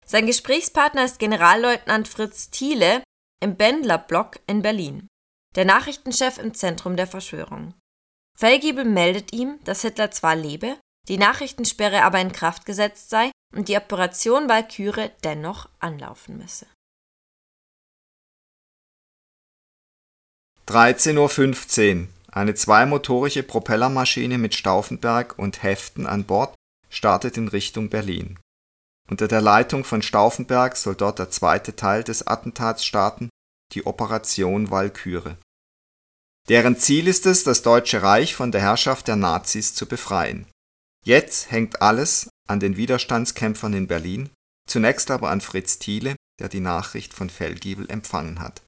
Sein 0.08 0.26
Gesprächspartner 0.26 1.06
ist 1.06 1.20
Generalleutnant 1.20 2.08
Fritz 2.08 2.50
Thiele 2.50 3.04
im 3.44 3.58
Bendlerblock 3.58 4.40
in 4.48 4.64
Berlin, 4.64 5.08
der 5.56 5.66
Nachrichtenchef 5.66 6.40
im 6.40 6.56
Zentrum 6.56 6.96
der 6.96 7.06
Verschwörung. 7.06 7.76
Fellgiebel 8.40 8.86
meldet 8.86 9.34
ihm, 9.34 9.64
dass 9.66 9.84
Hitler 9.84 10.10
zwar 10.10 10.36
lebe, 10.36 10.80
die 11.08 11.20
Nachrichtensperre 11.20 12.02
aber 12.02 12.20
in 12.22 12.32
Kraft 12.32 12.66
gesetzt 12.66 13.12
sei 13.12 13.30
und 13.56 13.68
die 13.68 13.78
Operation 13.78 14.50
Walküre 14.50 15.12
dennoch 15.24 15.70
anlaufen 15.78 16.36
müsse. 16.40 16.66
13.15 20.70 22.02
Uhr 22.02 22.08
eine 22.32 22.54
zweimotorige 22.54 23.42
Propellermaschine 23.42 24.38
mit 24.38 24.54
Stauffenberg 24.54 25.34
und 25.40 25.64
Heften 25.64 26.06
an 26.06 26.26
Bord 26.26 26.54
startet 26.92 27.38
in 27.38 27.48
Richtung 27.48 27.90
Berlin. 27.90 28.38
Unter 29.10 29.28
der 29.28 29.42
Leitung 29.42 29.84
von 29.84 30.04
Stauffenberg 30.04 30.78
soll 30.78 30.94
dort 30.94 31.18
der 31.18 31.32
zweite 31.32 31.76
Teil 31.76 32.04
des 32.04 32.28
Attentats 32.28 32.86
starten, 32.86 33.30
die 33.74 33.88
Operation 33.88 34.70
Walküre. 34.70 35.38
Deren 36.50 36.78
Ziel 36.78 37.08
ist 37.08 37.26
es, 37.26 37.44
das 37.44 37.64
Deutsche 37.64 38.04
Reich 38.04 38.36
von 38.36 38.52
der 38.52 38.62
Herrschaft 38.62 39.08
der 39.08 39.16
Nazis 39.16 39.74
zu 39.74 39.88
befreien. 39.88 40.46
Jetzt 41.04 41.50
hängt 41.50 41.82
alles 41.82 42.30
an 42.48 42.60
den 42.60 42.78
Widerstandskämpfern 42.78 43.74
in 43.74 43.88
Berlin, 43.88 44.30
zunächst 44.70 45.10
aber 45.10 45.32
an 45.32 45.42
Fritz 45.42 45.80
Thiele, 45.80 46.16
der 46.40 46.48
die 46.48 46.60
Nachricht 46.60 47.16
von 47.16 47.32
Fellgiebel 47.32 47.90
empfangen 47.90 48.40
hat 48.40 48.62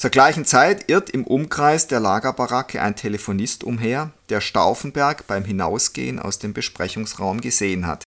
zur 0.00 0.10
gleichen 0.10 0.44
Zeit 0.44 0.88
irrt 0.88 1.10
im 1.10 1.26
Umkreis 1.26 1.88
der 1.88 1.98
Lagerbaracke 1.98 2.80
ein 2.80 2.94
Telefonist 2.94 3.64
umher, 3.64 4.12
der 4.28 4.40
Stauffenberg 4.40 5.26
beim 5.26 5.44
Hinausgehen 5.44 6.20
aus 6.20 6.38
dem 6.38 6.52
Besprechungsraum 6.52 7.40
gesehen 7.40 7.86
hat. 7.86 8.04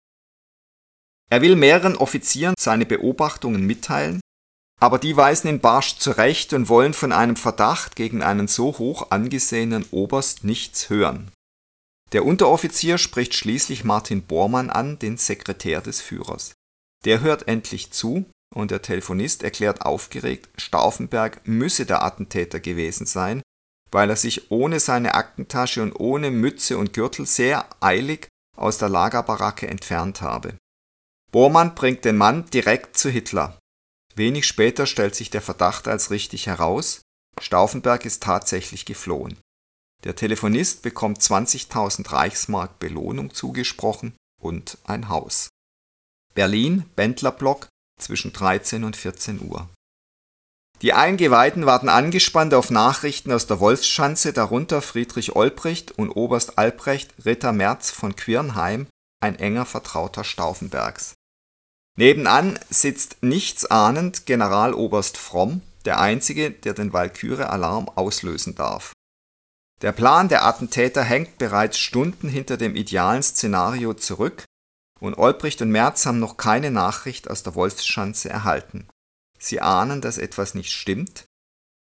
Er 1.32 1.42
will 1.42 1.56
mehreren 1.56 1.96
Offizieren 1.96 2.54
seine 2.60 2.86
Beobachtungen 2.86 3.66
mitteilen, 3.66 4.20
aber 4.80 5.00
die 5.00 5.18
weisen 5.18 5.50
ihn 5.50 5.60
barsch 5.60 5.98
zurecht 5.98 6.54
und 6.54 6.70
wollen 6.70 6.94
von 6.94 7.12
einem 7.12 7.36
Verdacht 7.36 7.96
gegen 7.96 8.22
einen 8.22 8.48
so 8.48 8.78
hoch 8.78 9.12
angesehenen 9.12 9.86
Oberst 9.92 10.44
nichts 10.44 10.90
hören. 10.90 11.32
Der 12.12 12.26
Unteroffizier 12.26 12.98
spricht 12.98 13.34
schließlich 13.34 13.84
Martin 13.84 14.24
Bormann 14.24 14.70
an, 14.70 14.98
den 15.00 15.18
Sekretär 15.18 15.82
des 15.82 16.02
Führers. 16.02 16.54
Der 17.06 17.22
hört 17.22 17.48
endlich 17.48 17.92
zu 17.92 18.26
und 18.56 18.72
der 18.72 18.82
Telefonist 18.82 19.44
erklärt 19.44 19.82
aufgeregt, 19.82 20.50
Stauffenberg 20.58 21.48
müsse 21.48 21.86
der 21.86 22.04
Attentäter 22.04 22.60
gewesen 22.60 23.06
sein, 23.06 23.42
weil 23.92 24.10
er 24.10 24.16
sich 24.16 24.52
ohne 24.52 24.80
seine 24.80 25.14
Aktentasche 25.16 25.82
und 25.82 25.94
ohne 25.94 26.32
Mütze 26.32 26.78
und 26.78 26.94
Gürtel 26.94 27.26
sehr 27.26 27.68
eilig 27.80 28.28
aus 28.58 28.78
der 28.78 28.90
Lagerbaracke 28.90 29.68
entfernt 29.68 30.22
habe. 30.22 30.58
Bormann 31.32 31.76
bringt 31.76 32.06
den 32.06 32.18
Mann 32.18 32.46
direkt 32.50 32.98
zu 32.98 33.10
Hitler. 33.10 33.60
Wenig 34.16 34.48
später 34.48 34.86
stellt 34.86 35.16
sich 35.16 35.30
der 35.30 35.42
Verdacht 35.42 35.88
als 35.88 36.12
richtig 36.12 36.48
heraus, 36.48 37.02
Stauffenberg 37.40 38.06
ist 38.06 38.24
tatsächlich 38.24 38.86
geflohen. 38.86 39.38
Der 40.04 40.16
Telefonist 40.16 40.82
bekommt 40.82 41.20
20.000 41.20 42.12
Reichsmark 42.12 42.80
Belohnung 42.80 43.34
zugesprochen 43.34 44.16
und 44.42 44.78
ein 44.86 45.10
Haus. 45.10 45.50
Berlin, 46.34 46.86
Bendlerblock, 46.96 47.68
zwischen 48.00 48.34
13 48.34 48.84
und 48.84 48.96
14 48.96 49.42
Uhr. 49.42 49.70
Die 50.82 50.94
Eingeweihten 50.94 51.66
warten 51.66 51.90
angespannt 51.90 52.54
auf 52.54 52.72
Nachrichten 52.72 53.34
aus 53.34 53.48
der 53.48 53.60
Wolfsschanze, 53.60 54.32
darunter 54.32 54.82
Friedrich 54.82 55.36
Olbricht 55.36 55.92
und 55.92 56.10
Oberst 56.10 56.58
Albrecht 56.58 57.14
Ritter 57.26 57.52
Merz 57.52 57.92
von 57.92 58.16
Quirnheim, 58.16 58.88
ein 59.22 59.38
enger 59.38 59.66
Vertrauter 59.66 60.24
Stauffenbergs. 60.24 61.14
Nebenan 61.98 62.58
sitzt 62.70 63.18
nichtsahnend 63.22 64.26
Generaloberst 64.26 65.18
Fromm, 65.18 65.62
der 65.84 66.00
einzige, 66.00 66.52
der 66.52 66.74
den 66.74 66.94
Walküre-Alarm 66.94 67.90
auslösen 67.90 68.56
darf. 68.56 68.94
Der 69.82 69.92
Plan 69.92 70.30
der 70.30 70.46
Attentäter 70.46 71.04
hängt 71.04 71.38
bereits 71.38 71.78
Stunden 71.78 72.30
hinter 72.30 72.56
dem 72.56 72.76
idealen 72.76 73.24
Szenario 73.24 73.94
zurück, 73.94 74.46
und 75.00 75.18
Olbricht 75.18 75.62
und 75.62 75.72
Merz 75.72 76.06
haben 76.06 76.20
noch 76.20 76.38
keine 76.38 76.72
Nachricht 76.72 77.30
aus 77.30 77.44
der 77.44 77.56
Wolfsschanze 77.56 78.30
erhalten. 78.30 78.88
Sie 79.38 79.62
ahnen, 79.62 80.02
dass 80.02 80.18
etwas 80.18 80.54
nicht 80.54 80.72
stimmt, 80.72 81.26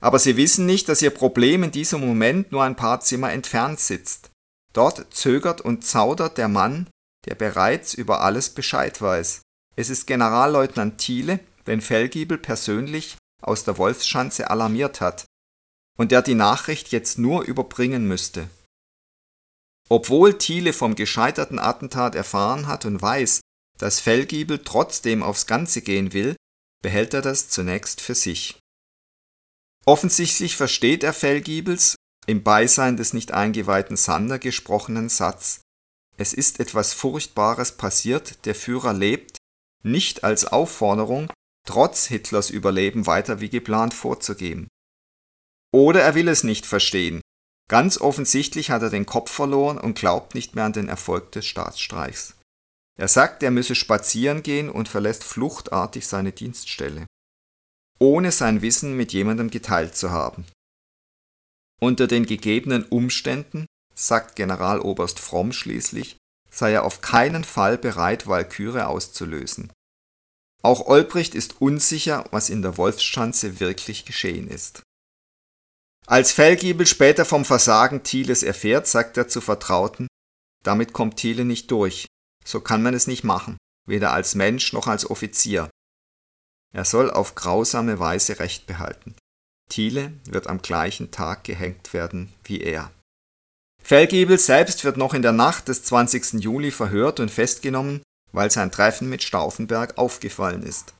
aber 0.01 0.19
sie 0.19 0.37
wissen 0.37 0.65
nicht, 0.65 0.89
dass 0.89 1.01
ihr 1.01 1.11
Problem 1.11 1.63
in 1.63 1.71
diesem 1.71 2.01
Moment 2.01 2.51
nur 2.51 2.63
ein 2.63 2.75
paar 2.75 2.99
Zimmer 2.99 3.31
entfernt 3.31 3.79
sitzt. 3.79 4.31
Dort 4.73 5.13
zögert 5.13 5.61
und 5.61 5.85
zaudert 5.85 6.37
der 6.37 6.47
Mann, 6.47 6.89
der 7.25 7.35
bereits 7.35 7.93
über 7.93 8.21
alles 8.21 8.49
Bescheid 8.49 9.01
weiß. 9.01 9.41
Es 9.75 9.89
ist 9.89 10.07
Generalleutnant 10.07 10.97
Thiele, 10.97 11.39
den 11.67 11.81
Fellgiebel 11.81 12.37
persönlich 12.37 13.17
aus 13.41 13.63
der 13.63 13.77
Wolfsschanze 13.77 14.49
alarmiert 14.49 15.01
hat 15.01 15.25
und 15.97 16.11
der 16.11 16.21
die 16.21 16.35
Nachricht 16.35 16.89
jetzt 16.89 17.17
nur 17.17 17.43
überbringen 17.43 18.07
müsste. 18.07 18.49
Obwohl 19.93 20.39
Thiele 20.39 20.73
vom 20.73 20.95
gescheiterten 20.95 21.59
Attentat 21.59 22.15
erfahren 22.15 22.65
hat 22.65 22.85
und 22.85 22.99
weiß, 22.99 23.41
dass 23.77 23.99
Fellgiebel 23.99 24.63
trotzdem 24.63 25.21
aufs 25.21 25.45
Ganze 25.45 25.83
gehen 25.83 26.13
will, 26.13 26.35
behält 26.81 27.13
er 27.13 27.21
das 27.21 27.49
zunächst 27.49 28.01
für 28.01 28.15
sich. 28.15 28.57
Offensichtlich 29.85 30.57
versteht 30.57 31.03
er 31.03 31.13
Fellgiebels 31.13 31.93
im 32.25 32.41
Beisein 32.41 32.97
des 32.97 33.13
nicht 33.13 33.33
eingeweihten 33.33 33.95
Sander 33.95 34.39
gesprochenen 34.39 35.09
Satz 35.09 35.61
Es 36.17 36.33
ist 36.33 36.59
etwas 36.59 36.93
Furchtbares 36.93 37.73
passiert, 37.73 38.47
der 38.47 38.55
Führer 38.55 38.93
lebt, 38.93 39.37
nicht 39.83 40.23
als 40.23 40.45
Aufforderung, 40.45 41.31
trotz 41.67 42.07
Hitlers 42.07 42.49
Überleben 42.49 43.05
weiter 43.05 43.41
wie 43.41 43.49
geplant 43.49 43.93
vorzugehen. 43.93 44.67
Oder 45.71 46.01
er 46.01 46.15
will 46.15 46.29
es 46.29 46.43
nicht 46.43 46.65
verstehen, 46.65 47.21
Ganz 47.69 47.99
offensichtlich 47.99 48.69
hat 48.69 48.81
er 48.81 48.89
den 48.89 49.05
Kopf 49.05 49.31
verloren 49.31 49.77
und 49.77 49.97
glaubt 49.97 50.35
nicht 50.35 50.55
mehr 50.55 50.65
an 50.65 50.73
den 50.73 50.89
Erfolg 50.89 51.31
des 51.31 51.45
Staatsstreichs. 51.45 52.35
Er 52.99 53.07
sagt, 53.07 53.41
er 53.41 53.51
müsse 53.51 53.75
spazieren 53.75 54.43
gehen 54.43 54.69
und 54.69 54.87
verlässt 54.87 55.23
fluchtartig 55.23 56.07
seine 56.07 56.31
Dienststelle, 56.31 57.07
ohne 57.99 58.31
sein 58.31 58.61
Wissen 58.61 58.95
mit 58.95 59.13
jemandem 59.13 59.49
geteilt 59.49 59.95
zu 59.95 60.11
haben. 60.11 60.45
Unter 61.81 62.07
den 62.07 62.25
gegebenen 62.25 62.85
Umständen, 62.85 63.65
sagt 63.95 64.35
Generaloberst 64.35 65.19
Fromm 65.19 65.53
schließlich, 65.53 66.17
sei 66.49 66.73
er 66.73 66.83
auf 66.83 67.01
keinen 67.01 67.43
Fall 67.43 67.77
bereit, 67.77 68.27
Walküre 68.27 68.87
auszulösen. 68.87 69.71
Auch 70.61 70.85
Olbricht 70.87 71.35
ist 71.35 71.61
unsicher, 71.61 72.25
was 72.31 72.49
in 72.49 72.61
der 72.61 72.77
Wolfsschanze 72.77 73.59
wirklich 73.59 74.05
geschehen 74.05 74.47
ist. 74.47 74.83
Als 76.05 76.31
Fellgiebel 76.31 76.85
später 76.85 77.25
vom 77.25 77.45
Versagen 77.45 78.03
Thieles 78.03 78.43
erfährt, 78.43 78.87
sagt 78.87 79.17
er 79.17 79.27
zu 79.27 79.39
Vertrauten, 79.39 80.07
damit 80.63 80.93
kommt 80.93 81.17
Thiele 81.17 81.45
nicht 81.45 81.71
durch, 81.71 82.07
so 82.45 82.59
kann 82.59 82.83
man 82.83 82.93
es 82.93 83.07
nicht 83.07 83.23
machen, 83.23 83.57
weder 83.87 84.11
als 84.11 84.35
Mensch 84.35 84.73
noch 84.73 84.87
als 84.87 85.09
Offizier. 85.09 85.69
Er 86.73 86.85
soll 86.85 87.11
auf 87.11 87.35
grausame 87.35 87.99
Weise 87.99 88.39
Recht 88.39 88.67
behalten. 88.67 89.15
Thiele 89.69 90.13
wird 90.25 90.47
am 90.47 90.61
gleichen 90.61 91.11
Tag 91.11 91.43
gehängt 91.43 91.93
werden 91.93 92.33
wie 92.43 92.61
er. 92.61 92.91
Fellgiebel 93.81 94.37
selbst 94.37 94.83
wird 94.83 94.97
noch 94.97 95.13
in 95.13 95.21
der 95.21 95.31
Nacht 95.33 95.67
des 95.67 95.83
20. 95.83 96.33
Juli 96.43 96.71
verhört 96.71 97.19
und 97.19 97.29
festgenommen, 97.29 98.01
weil 98.31 98.49
sein 98.49 98.71
Treffen 98.71 99.09
mit 99.09 99.23
Stauffenberg 99.23 99.97
aufgefallen 99.97 100.63
ist. 100.63 100.93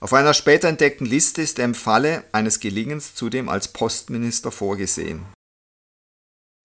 Auf 0.00 0.14
einer 0.14 0.32
später 0.32 0.68
entdeckten 0.68 1.06
Liste 1.06 1.42
ist 1.42 1.58
er 1.58 1.66
im 1.66 1.74
Falle 1.74 2.24
eines 2.32 2.58
Gelingens 2.58 3.14
zudem 3.14 3.50
als 3.50 3.68
Postminister 3.68 4.50
vorgesehen. 4.50 5.26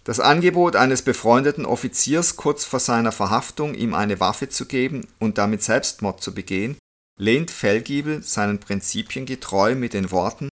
Das 0.05 0.19
Angebot 0.21 0.75
eines 0.75 1.01
befreundeten 1.01 1.65
Offiziers 1.65 2.37
kurz 2.37 2.63
vor 2.63 2.79
seiner 2.79 3.11
Verhaftung, 3.11 3.73
ihm 3.73 3.93
eine 3.93 4.19
Waffe 4.19 4.47
zu 4.47 4.67
geben 4.67 5.07
und 5.19 5.37
damit 5.37 5.63
Selbstmord 5.63 6.21
zu 6.21 6.33
begehen, 6.33 6.77
lehnt 7.19 7.51
Fellgiebel 7.51 8.23
seinen 8.23 8.59
Prinzipien 8.59 9.25
getreu 9.25 9.75
mit 9.75 9.93
den 9.93 10.11
Worten 10.11 10.49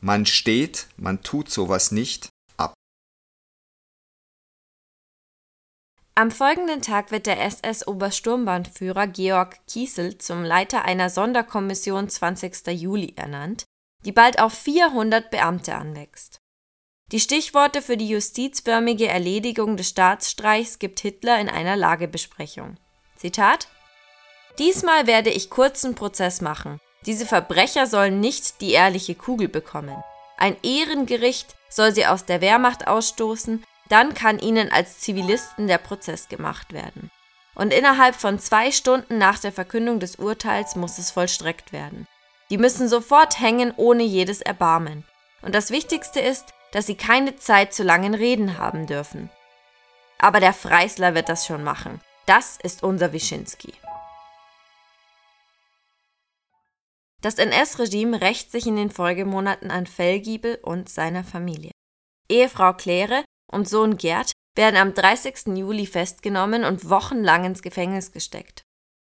Man 0.00 0.26
steht, 0.26 0.88
man 0.96 1.22
tut 1.22 1.50
sowas 1.50 1.90
nicht 1.90 2.28
Am 6.14 6.30
folgenden 6.30 6.82
Tag 6.82 7.10
wird 7.10 7.24
der 7.26 7.42
SS-Obersturmbannführer 7.42 9.06
Georg 9.06 9.66
Kiesel 9.66 10.18
zum 10.18 10.44
Leiter 10.44 10.84
einer 10.84 11.08
Sonderkommission 11.08 12.06
20. 12.06 12.66
Juli 12.66 13.14
ernannt, 13.16 13.64
die 14.04 14.12
bald 14.12 14.38
auf 14.38 14.52
400 14.52 15.30
Beamte 15.30 15.74
anwächst. 15.74 16.38
Die 17.12 17.20
Stichworte 17.20 17.80
für 17.80 17.96
die 17.96 18.08
justizförmige 18.08 19.08
Erledigung 19.08 19.78
des 19.78 19.88
Staatsstreichs 19.88 20.78
gibt 20.78 21.00
Hitler 21.00 21.40
in 21.40 21.48
einer 21.48 21.76
Lagebesprechung. 21.76 22.76
Zitat 23.16 23.68
Diesmal 24.58 25.06
werde 25.06 25.30
ich 25.30 25.48
kurzen 25.48 25.94
Prozess 25.94 26.42
machen. 26.42 26.78
Diese 27.06 27.24
Verbrecher 27.24 27.86
sollen 27.86 28.20
nicht 28.20 28.60
die 28.60 28.72
ehrliche 28.72 29.14
Kugel 29.14 29.48
bekommen. 29.48 29.96
Ein 30.36 30.56
Ehrengericht 30.62 31.56
soll 31.70 31.94
sie 31.94 32.06
aus 32.06 32.26
der 32.26 32.42
Wehrmacht 32.42 32.86
ausstoßen, 32.86 33.64
dann 33.92 34.14
kann 34.14 34.38
ihnen 34.38 34.72
als 34.72 35.00
Zivilisten 35.00 35.66
der 35.66 35.78
Prozess 35.78 36.28
gemacht 36.28 36.72
werden. 36.72 37.10
Und 37.54 37.74
innerhalb 37.74 38.14
von 38.14 38.38
zwei 38.38 38.72
Stunden 38.72 39.18
nach 39.18 39.38
der 39.38 39.52
Verkündung 39.52 40.00
des 40.00 40.16
Urteils 40.16 40.76
muss 40.76 40.96
es 40.96 41.10
vollstreckt 41.10 41.72
werden. 41.72 42.06
Die 42.48 42.56
müssen 42.56 42.88
sofort 42.88 43.38
hängen 43.38 43.74
ohne 43.76 44.02
jedes 44.02 44.40
Erbarmen. 44.40 45.04
Und 45.42 45.54
das 45.54 45.70
Wichtigste 45.70 46.20
ist, 46.20 46.54
dass 46.72 46.86
sie 46.86 46.94
keine 46.94 47.36
Zeit 47.36 47.74
zu 47.74 47.82
langen 47.82 48.14
Reden 48.14 48.56
haben 48.56 48.86
dürfen. 48.86 49.28
Aber 50.18 50.40
der 50.40 50.54
Freisler 50.54 51.14
wird 51.14 51.28
das 51.28 51.44
schon 51.44 51.62
machen. 51.62 52.00
Das 52.24 52.56
ist 52.62 52.82
unser 52.82 53.12
Wischinski. 53.12 53.74
Das 57.20 57.34
NS-Regime 57.34 58.22
rächt 58.22 58.50
sich 58.50 58.66
in 58.66 58.76
den 58.76 58.90
Folgemonaten 58.90 59.70
an 59.70 59.86
Fellgiebel 59.86 60.58
und 60.62 60.88
seiner 60.88 61.24
Familie. 61.24 61.72
Ehefrau 62.28 62.72
Claire 62.72 63.24
und 63.52 63.68
Sohn 63.68 63.96
Gerd 63.96 64.32
werden 64.56 64.76
am 64.76 64.94
30. 64.94 65.56
Juli 65.56 65.86
festgenommen 65.86 66.64
und 66.64 66.90
wochenlang 66.90 67.44
ins 67.44 67.62
Gefängnis 67.62 68.12
gesteckt. 68.12 68.62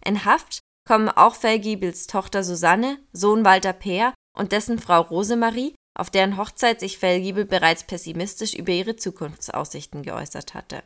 In 0.05 0.25
Haft 0.25 0.61
kommen 0.87 1.09
auch 1.09 1.35
Fellgiebels 1.35 2.07
Tochter 2.07 2.45
Susanne, 2.45 2.99
Sohn 3.13 3.45
Walter 3.45 3.73
Peer 3.73 4.15
und 4.37 4.53
dessen 4.53 4.79
Frau 4.79 5.01
Rosemarie, 5.01 5.75
auf 5.97 6.11
deren 6.11 6.37
Hochzeit 6.37 6.81
sich 6.81 6.99
Fellgiebel 6.99 7.45
bereits 7.45 7.85
pessimistisch 7.85 8.55
über 8.55 8.73
ihre 8.73 8.97
Zukunftsaussichten 8.97 10.03
geäußert 10.03 10.55
hatte. 10.55 10.83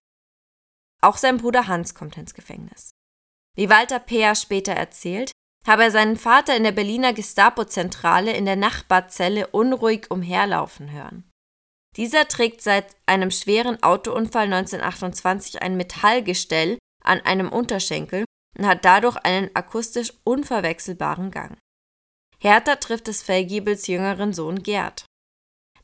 Auch 1.01 1.16
sein 1.16 1.38
Bruder 1.38 1.66
Hans 1.66 1.94
kommt 1.94 2.16
ins 2.16 2.35
Gefängnis. 2.35 2.90
Wie 3.57 3.71
Walter 3.71 3.99
Peer 3.99 4.35
später 4.35 4.73
erzählt, 4.73 5.33
habe 5.66 5.85
er 5.85 5.90
seinen 5.90 6.16
Vater 6.16 6.57
in 6.57 6.64
der 6.64 6.73
Berliner 6.73 7.12
Gestapo-Zentrale 7.12 8.33
in 8.33 8.44
der 8.44 8.57
Nachbarzelle 8.57 9.49
unruhig 9.49 10.11
umherlaufen 10.11 10.90
hören. 10.90 11.28
Dieser 11.96 12.29
trägt 12.29 12.62
seit 12.62 12.96
einem 13.07 13.31
schweren 13.31 13.83
Autounfall 13.83 14.44
1928 14.44 15.62
ein 15.62 15.77
Metallgestell 15.77 16.79
an 17.03 17.20
einem 17.20 17.48
Unterschenkel 17.48 18.24
und 18.57 18.66
hat 18.66 18.85
dadurch 18.85 19.16
einen 19.16 19.51
akustisch 19.55 20.12
unverwechselbaren 20.24 21.31
Gang. 21.31 21.57
Hertha 22.40 22.77
trifft 22.77 23.09
des 23.09 23.22
Fellgiebels 23.22 23.87
jüngeren 23.87 24.33
Sohn 24.33 24.62
Gerd. 24.62 25.07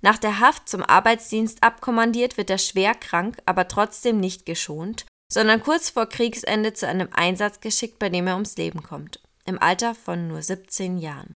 Nach 0.03 0.19
der 0.19 0.39
Haft 0.39 0.69
zum 0.69 0.83
Arbeitsdienst 0.83 1.63
abkommandiert 1.63 2.37
wird 2.37 2.51
er 2.51 2.59
schwer 2.59 2.95
krank, 2.95 3.39
aber 3.47 3.69
trotzdem 3.69 4.21
nicht 4.21 4.45
geschont, 4.45 5.07
sondern 5.33 5.63
kurz 5.63 5.91
vor 5.91 6.07
Kriegsende 6.07 6.75
zu 6.75 6.87
einem 6.87 7.09
Einsatz 7.13 7.61
geschickt, 7.61 7.99
bei 7.99 8.11
dem 8.11 8.27
er 8.27 8.35
ums 8.35 8.57
Leben 8.57 8.83
kommt, 8.83 9.21
im 9.47 9.59
Alter 9.59 9.95
von 9.95 10.29
nur 10.29 10.43
17 10.43 10.99
Jahren. 10.99 11.33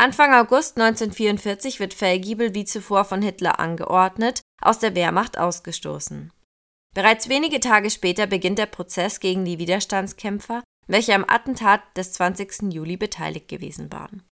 Anfang 0.00 0.32
August 0.32 0.78
1944 0.78 1.78
wird 1.78 1.92
Fellgiebel 1.92 2.54
wie 2.54 2.64
zuvor 2.64 3.04
von 3.04 3.20
Hitler 3.20 3.60
angeordnet, 3.60 4.40
aus 4.62 4.78
der 4.78 4.94
Wehrmacht 4.94 5.36
ausgestoßen. 5.36 6.32
Bereits 6.94 7.28
wenige 7.28 7.60
Tage 7.60 7.90
später 7.90 8.26
beginnt 8.26 8.58
der 8.58 8.64
Prozess 8.64 9.20
gegen 9.20 9.44
die 9.44 9.58
Widerstandskämpfer, 9.58 10.64
welche 10.86 11.14
am 11.14 11.26
Attentat 11.28 11.82
des 11.98 12.14
20. 12.14 12.72
Juli 12.72 12.96
beteiligt 12.96 13.48
gewesen 13.48 13.92
waren. 13.92 14.22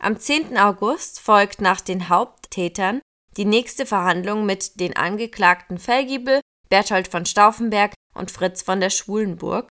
Am 0.00 0.18
10. 0.18 0.58
August 0.58 1.20
folgt 1.20 1.60
nach 1.60 1.80
den 1.80 2.08
Haupttätern 2.08 3.00
die 3.36 3.44
nächste 3.44 3.86
Verhandlung 3.86 4.46
mit 4.46 4.80
den 4.80 4.96
Angeklagten 4.96 5.78
Fellgiebel, 5.78 6.40
Berthold 6.70 7.06
von 7.06 7.24
Stauffenberg 7.24 7.94
und 8.16 8.32
Fritz 8.32 8.62
von 8.62 8.80
der 8.80 8.90
Schwulenburg, 8.90 9.68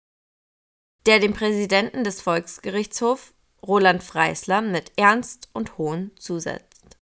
der 1.06 1.20
dem 1.20 1.34
Präsidenten 1.34 2.06
des 2.06 2.22
Volksgerichtshofs 2.22 3.34
Roland 3.66 4.04
Freisler 4.04 4.62
mit 4.62 4.92
Ernst 4.98 5.50
und 5.54 5.78
Hohn 5.78 6.12
zusetzt. 6.18 6.98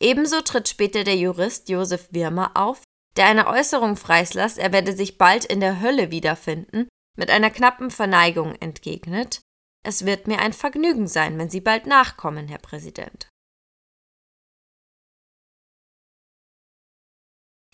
Ebenso 0.00 0.40
tritt 0.42 0.68
später 0.68 1.04
der 1.04 1.16
Jurist 1.16 1.68
Josef 1.68 2.08
Wirmer 2.10 2.52
auf, 2.54 2.82
der 3.16 3.26
einer 3.26 3.46
Äußerung 3.46 3.96
Freislers, 3.96 4.58
er 4.58 4.72
werde 4.72 4.94
sich 4.94 5.18
bald 5.18 5.44
in 5.44 5.60
der 5.60 5.80
Hölle 5.80 6.10
wiederfinden, 6.10 6.88
mit 7.16 7.30
einer 7.30 7.50
knappen 7.50 7.90
Verneigung 7.90 8.54
entgegnet, 8.56 9.40
es 9.86 10.04
wird 10.04 10.26
mir 10.26 10.40
ein 10.40 10.52
Vergnügen 10.52 11.06
sein, 11.06 11.38
wenn 11.38 11.48
Sie 11.48 11.60
bald 11.60 11.86
nachkommen, 11.86 12.48
Herr 12.48 12.58
Präsident. 12.58 13.30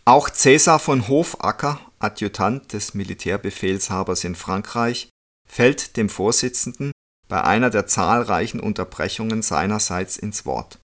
Auch 0.04 0.28
Cäsar 0.28 0.78
von 0.78 1.08
Hofacker, 1.08 1.80
Adjutant 2.00 2.72
des 2.74 2.92
Militärbefehlshabers 2.92 4.24
in 4.24 4.34
Frankreich, 4.34 5.08
fällt 5.48 5.96
dem 5.96 6.10
Vorsitzenden 6.10 6.91
bei 7.32 7.44
einer 7.44 7.70
der 7.70 7.86
zahlreichen 7.86 8.60
Unterbrechungen 8.60 9.40
seinerseits 9.40 10.18
ins 10.18 10.44
Wort. 10.44 10.78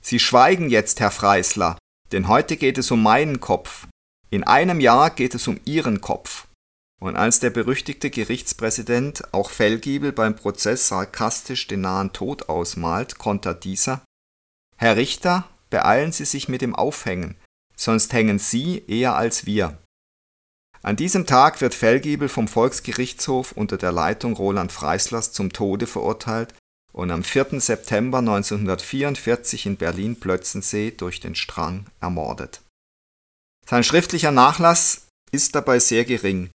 Sie 0.00 0.18
schweigen 0.18 0.70
jetzt, 0.70 1.00
Herr 1.00 1.10
Freisler, 1.10 1.76
denn 2.12 2.28
heute 2.28 2.56
geht 2.56 2.78
es 2.78 2.90
um 2.90 3.02
meinen 3.02 3.40
Kopf. 3.40 3.86
In 4.30 4.42
einem 4.42 4.80
Jahr 4.80 5.10
geht 5.10 5.34
es 5.34 5.46
um 5.46 5.60
Ihren 5.66 6.00
Kopf. 6.00 6.46
Und 6.98 7.16
als 7.16 7.40
der 7.40 7.50
berüchtigte 7.50 8.08
Gerichtspräsident 8.08 9.34
auch 9.34 9.50
Fellgiebel 9.50 10.12
beim 10.12 10.34
Prozess 10.34 10.88
sarkastisch 10.88 11.66
den 11.66 11.82
nahen 11.82 12.14
Tod 12.14 12.48
ausmalt, 12.48 13.18
kontert 13.18 13.64
dieser 13.64 14.02
Herr 14.78 14.96
Richter, 14.96 15.46
beeilen 15.68 16.10
Sie 16.10 16.24
sich 16.24 16.48
mit 16.48 16.62
dem 16.62 16.74
Aufhängen, 16.74 17.36
sonst 17.76 18.14
hängen 18.14 18.38
Sie 18.38 18.82
eher 18.86 19.14
als 19.14 19.44
wir. 19.44 19.76
An 20.82 20.96
diesem 20.96 21.26
Tag 21.26 21.60
wird 21.60 21.74
Fellgiebel 21.74 22.28
vom 22.28 22.48
Volksgerichtshof 22.48 23.52
unter 23.52 23.76
der 23.76 23.92
Leitung 23.92 24.34
Roland 24.34 24.72
Freislers 24.72 25.32
zum 25.32 25.52
Tode 25.52 25.86
verurteilt 25.86 26.54
und 26.92 27.10
am 27.10 27.22
4. 27.22 27.60
September 27.60 28.18
1944 28.18 29.66
in 29.66 29.76
Berlin-Plötzensee 29.76 30.92
durch 30.92 31.20
den 31.20 31.34
Strang 31.34 31.86
ermordet. 32.00 32.62
Sein 33.68 33.84
schriftlicher 33.84 34.30
Nachlass 34.30 35.08
ist 35.32 35.54
dabei 35.54 35.78
sehr 35.78 36.04
gering. 36.04 36.50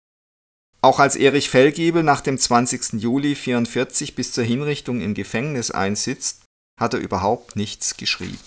Auch 0.81 1.01
als 1.01 1.17
Erich 1.17 1.51
Fellgiebel 1.51 2.03
nach 2.03 2.21
dem 2.21 2.39
20. 2.39 3.01
Juli 3.03 3.31
1944 3.31 4.15
bis 4.15 4.33
zur 4.33 4.45
Hinrichtung 4.45 5.01
im 5.01 5.15
Gefängnis 5.15 5.71
einsitzt, 5.71 6.45
hat 6.79 6.95
er 6.95 7.01
überhaupt 7.01 7.57
nichts 7.57 7.97
geschrieben. 7.97 8.39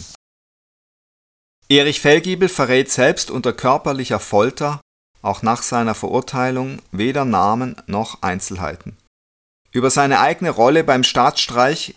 Erich 1.68 2.00
Fellgiebel 2.00 2.48
verrät 2.48 2.90
selbst 2.90 3.32
unter 3.32 3.52
körperlicher 3.52 4.20
Folter 4.20 4.80
auch 5.22 5.42
nach 5.42 5.64
seiner 5.64 5.96
Verurteilung 5.96 6.80
weder 6.92 7.26
Namen 7.26 7.76
noch 7.88 8.22
Einzelheiten. 8.22 8.98
Über 9.72 9.90
seine 9.90 10.20
eigene 10.20 10.50
Rolle 10.50 10.84
beim 10.84 11.04
Staatsstreich 11.04 11.96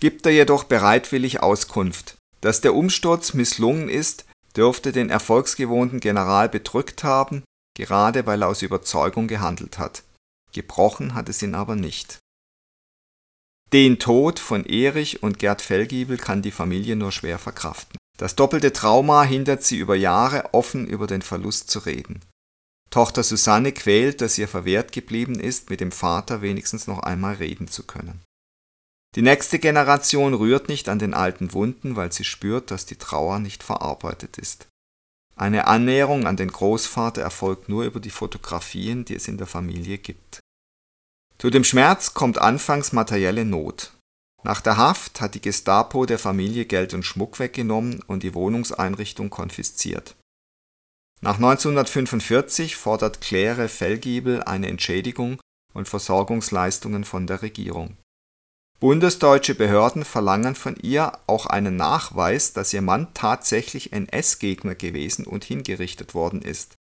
gibt 0.00 0.26
er 0.26 0.32
jedoch 0.32 0.64
bereitwillig 0.64 1.42
Auskunft. 1.42 2.16
Dass 2.40 2.60
der 2.60 2.74
Umsturz 2.74 3.34
misslungen 3.34 3.88
ist, 3.88 4.26
dürfte 4.56 4.92
den 4.92 5.10
erfolgsgewohnten 5.10 6.00
General 6.00 6.48
bedrückt 6.48 7.02
haben, 7.02 7.42
gerade 7.76 8.26
weil 8.26 8.42
er 8.42 8.48
aus 8.48 8.62
Überzeugung 8.62 9.26
gehandelt 9.26 9.78
hat. 9.78 10.02
Gebrochen 10.52 11.14
hat 11.14 11.28
es 11.28 11.42
ihn 11.42 11.54
aber 11.54 11.74
nicht. 11.74 12.18
Den 13.72 13.98
Tod 13.98 14.38
von 14.38 14.64
Erich 14.66 15.22
und 15.22 15.38
Gerd 15.40 15.62
Fellgiebel 15.62 16.16
kann 16.16 16.42
die 16.42 16.52
Familie 16.52 16.94
nur 16.94 17.10
schwer 17.10 17.38
verkraften. 17.38 17.96
Das 18.16 18.36
doppelte 18.36 18.72
Trauma 18.72 19.24
hindert 19.24 19.64
sie 19.64 19.78
über 19.78 19.96
Jahre 19.96 20.54
offen 20.54 20.86
über 20.86 21.08
den 21.08 21.22
Verlust 21.22 21.70
zu 21.70 21.80
reden. 21.80 22.20
Tochter 22.94 23.24
Susanne 23.24 23.72
quält, 23.72 24.20
dass 24.20 24.38
ihr 24.38 24.46
verwehrt 24.46 24.92
geblieben 24.92 25.40
ist, 25.40 25.68
mit 25.68 25.80
dem 25.80 25.90
Vater 25.90 26.42
wenigstens 26.42 26.86
noch 26.86 27.00
einmal 27.00 27.34
reden 27.34 27.66
zu 27.66 27.82
können. 27.82 28.22
Die 29.16 29.22
nächste 29.22 29.58
Generation 29.58 30.32
rührt 30.32 30.68
nicht 30.68 30.88
an 30.88 31.00
den 31.00 31.12
alten 31.12 31.52
Wunden, 31.52 31.96
weil 31.96 32.12
sie 32.12 32.22
spürt, 32.22 32.70
dass 32.70 32.86
die 32.86 32.94
Trauer 32.94 33.40
nicht 33.40 33.64
verarbeitet 33.64 34.38
ist. 34.38 34.68
Eine 35.34 35.66
Annäherung 35.66 36.28
an 36.28 36.36
den 36.36 36.52
Großvater 36.52 37.20
erfolgt 37.20 37.68
nur 37.68 37.82
über 37.82 37.98
die 37.98 38.10
Fotografien, 38.10 39.04
die 39.04 39.16
es 39.16 39.26
in 39.26 39.38
der 39.38 39.48
Familie 39.48 39.98
gibt. 39.98 40.38
Zu 41.38 41.50
dem 41.50 41.64
Schmerz 41.64 42.14
kommt 42.14 42.38
anfangs 42.38 42.92
materielle 42.92 43.44
Not. 43.44 43.92
Nach 44.44 44.60
der 44.60 44.76
Haft 44.76 45.20
hat 45.20 45.34
die 45.34 45.40
Gestapo 45.40 46.06
der 46.06 46.20
Familie 46.20 46.64
Geld 46.64 46.94
und 46.94 47.02
Schmuck 47.02 47.40
weggenommen 47.40 48.04
und 48.06 48.22
die 48.22 48.34
Wohnungseinrichtung 48.34 49.30
konfisziert. 49.30 50.14
Nach 51.24 51.36
1945 51.36 52.76
fordert 52.76 53.22
Claire 53.22 53.70
Fellgiebel 53.70 54.42
eine 54.42 54.68
Entschädigung 54.68 55.40
und 55.72 55.88
Versorgungsleistungen 55.88 57.04
von 57.04 57.26
der 57.26 57.40
Regierung. 57.40 57.96
Bundesdeutsche 58.78 59.54
Behörden 59.54 60.04
verlangen 60.04 60.54
von 60.54 60.76
ihr 60.76 61.18
auch 61.26 61.46
einen 61.46 61.76
Nachweis, 61.76 62.52
dass 62.52 62.74
ihr 62.74 62.82
Mann 62.82 63.08
tatsächlich 63.14 63.90
NS-Gegner 63.94 64.74
gewesen 64.74 65.26
und 65.26 65.44
hingerichtet 65.44 66.12
worden 66.12 66.42
ist. 66.42 66.74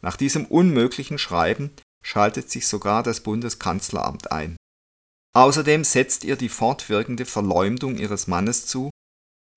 Nach 0.00 0.16
diesem 0.16 0.46
unmöglichen 0.46 1.18
Schreiben 1.18 1.70
schaltet 2.02 2.50
sich 2.50 2.68
sogar 2.68 3.02
das 3.02 3.20
Bundeskanzleramt 3.20 4.32
ein. 4.32 4.56
Außerdem 5.34 5.84
setzt 5.84 6.24
ihr 6.24 6.36
die 6.36 6.48
fortwirkende 6.48 7.26
Verleumdung 7.26 7.98
ihres 7.98 8.26
Mannes 8.26 8.64
zu, 8.64 8.88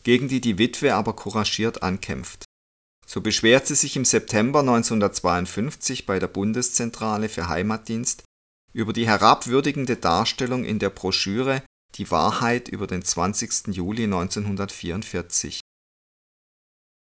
gegen 0.04 0.28
die 0.28 0.42
die 0.42 0.58
Witwe 0.58 0.94
aber 0.94 1.14
couragiert 1.14 1.84
ankämpft. 1.84 2.45
So 3.06 3.22
beschwert 3.22 3.68
sie 3.68 3.76
sich 3.76 3.96
im 3.96 4.06
September 4.06 4.60
1952 4.60 6.06
bei 6.06 6.20
der 6.20 6.28
Bundeszentrale 6.28 7.30
für 7.30 7.48
Heimatdienst 7.48 8.24
über 8.74 8.94
die 8.94 9.08
herabwürdigende 9.08 9.96
Darstellung 9.96 10.66
in 10.66 10.80
der 10.80 10.90
Broschüre 10.90 11.64
Die 11.96 12.12
Wahrheit 12.12 12.68
über 12.68 12.88
den 12.88 13.04
20. 13.04 13.68
Juli 13.68 14.04
1944. 14.04 15.62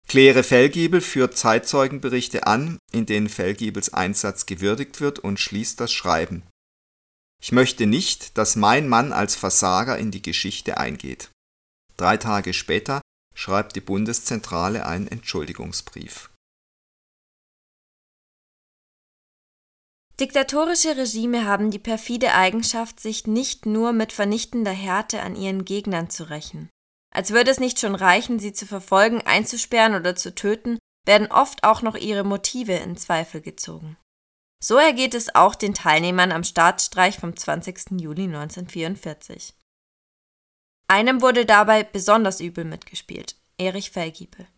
Claire 0.09 0.43
Fellgiebel 0.43 1.01
führt 1.01 1.37
Zeitzeugenberichte 1.37 2.47
an, 2.47 2.79
in 2.91 3.05
denen 3.07 3.29
Fellgiebels 3.29 3.93
Einsatz 3.93 4.47
gewürdigt 4.47 5.01
wird 5.01 5.19
und 5.19 5.39
schließt 5.39 5.79
das 5.79 5.93
Schreiben. 5.93 6.43
Ich 7.43 7.53
möchte 7.53 7.87
nicht, 7.87 8.37
dass 8.39 8.57
mein 8.57 8.89
Mann 8.89 9.13
als 9.13 9.35
Versager 9.35 9.99
in 9.99 10.11
die 10.11 10.23
Geschichte 10.23 10.79
eingeht. 10.79 11.31
Drei 11.97 12.17
Tage 12.17 12.55
später 12.55 13.01
schreibt 13.41 13.75
die 13.75 13.81
Bundeszentrale 13.81 14.85
einen 14.85 15.09
Entschuldigungsbrief. 15.09 16.31
Diktatorische 20.21 20.99
Regime 20.99 21.47
haben 21.47 21.71
die 21.71 21.79
perfide 21.79 22.35
Eigenschaft, 22.35 23.01
sich 23.01 23.27
nicht 23.27 23.65
nur 23.65 23.95
mit 23.95 24.13
vernichtender 24.13 24.73
Härte 24.73 25.23
an 25.23 25.37
ihren 25.37 25.65
Gegnern 25.65 26.11
zu 26.11 26.29
rächen. 26.29 26.69
Als 27.15 27.31
würde 27.31 27.51
es 27.51 27.59
nicht 27.59 27.81
schon 27.81 27.95
reichen, 27.95 28.39
sie 28.39 28.53
zu 28.53 28.67
verfolgen, 28.67 29.23
einzusperren 29.23 29.95
oder 29.95 30.15
zu 30.15 30.35
töten, 30.35 30.79
werden 31.07 31.33
oft 31.33 31.65
auch 31.65 31.81
noch 31.81 31.97
ihre 31.97 32.25
Motive 32.25 32.75
in 32.75 32.99
Zweifel 32.99 33.41
gezogen. 33.41 33.97
So 34.63 34.77
ergeht 34.77 35.15
es 35.15 35.35
auch 35.35 35.55
den 35.55 35.73
Teilnehmern 35.73 36.31
am 36.31 36.45
Staatsstreich 36.45 37.19
vom 37.19 37.35
20. 37.35 37.93
Juli 37.99 38.25
1944. 38.25 39.55
Einem 40.91 41.23
wurde 41.23 41.47
dabei 41.47 41.85
besonders 41.85 42.41
übel 42.41 42.65
mitgespielt, 42.65 43.37
Erich 43.59 43.93
Fellgiebel. 43.93 44.49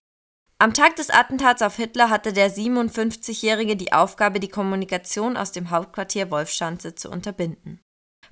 Am 0.59 0.73
Tag 0.73 0.97
des 0.97 1.11
Attentats 1.11 1.61
auf 1.61 1.77
Hitler 1.77 2.09
hatte 2.09 2.33
der 2.33 2.51
57-Jährige 2.51 3.77
die 3.77 3.93
Aufgabe, 3.93 4.41
die 4.41 4.49
Kommunikation 4.49 5.37
aus 5.37 5.53
dem 5.53 5.69
Hauptquartier 5.69 6.31
Wolfschanze 6.31 6.95
zu 6.95 7.11
unterbinden. 7.11 7.83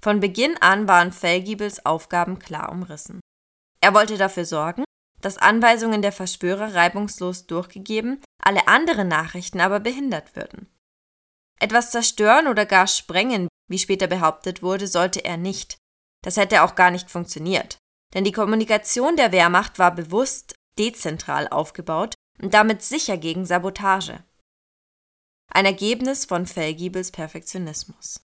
Von 0.01 0.19
Beginn 0.19 0.57
an 0.63 0.89
waren 0.89 1.13
Fellgiebels 1.13 1.85
Aufgaben 1.85 2.39
klar 2.39 2.73
umrissen. 2.73 3.21
Er 3.83 3.93
wollte 3.93 4.17
dafür 4.17 4.47
sorgen, 4.47 4.85
dass 5.21 5.37
Anweisungen 5.37 6.01
der 6.01 6.13
Verschwörer 6.13 6.75
reibungslos 6.75 7.47
durchgegeben, 7.49 8.23
alle 8.43 8.67
anderen 8.67 9.09
Nachrichten 9.09 9.61
aber 9.61 9.79
behindert 9.79 10.37
würden. 10.37 10.71
Etwas 11.61 11.91
zerstören 11.91 12.47
oder 12.47 12.65
gar 12.65 12.87
sprengen, 12.87 13.49
wie 13.69 13.79
später 13.79 14.07
behauptet 14.07 14.63
wurde, 14.63 14.87
sollte 14.87 15.23
er 15.23 15.37
nicht. 15.37 15.77
Das 16.25 16.39
hätte 16.39 16.63
auch 16.63 16.75
gar 16.77 16.91
nicht 16.91 17.11
funktioniert. 17.11 17.80
Denn 18.15 18.25
die 18.25 18.33
Kommunikation 18.33 19.17
der 19.17 19.33
Wehrmacht 19.33 19.79
war 19.79 19.95
bewusst 19.95 20.55
dezentral 20.79 21.49
aufgebaut 21.49 22.15
und 22.43 22.55
damit 22.55 22.83
sicher 22.83 23.17
gegen 23.17 23.45
Sabotage. 23.45 24.25
Ein 25.53 25.67
Ergebnis 25.67 26.25
von 26.25 26.47
Fellgiebels 26.47 27.11
Perfektionismus. 27.11 28.21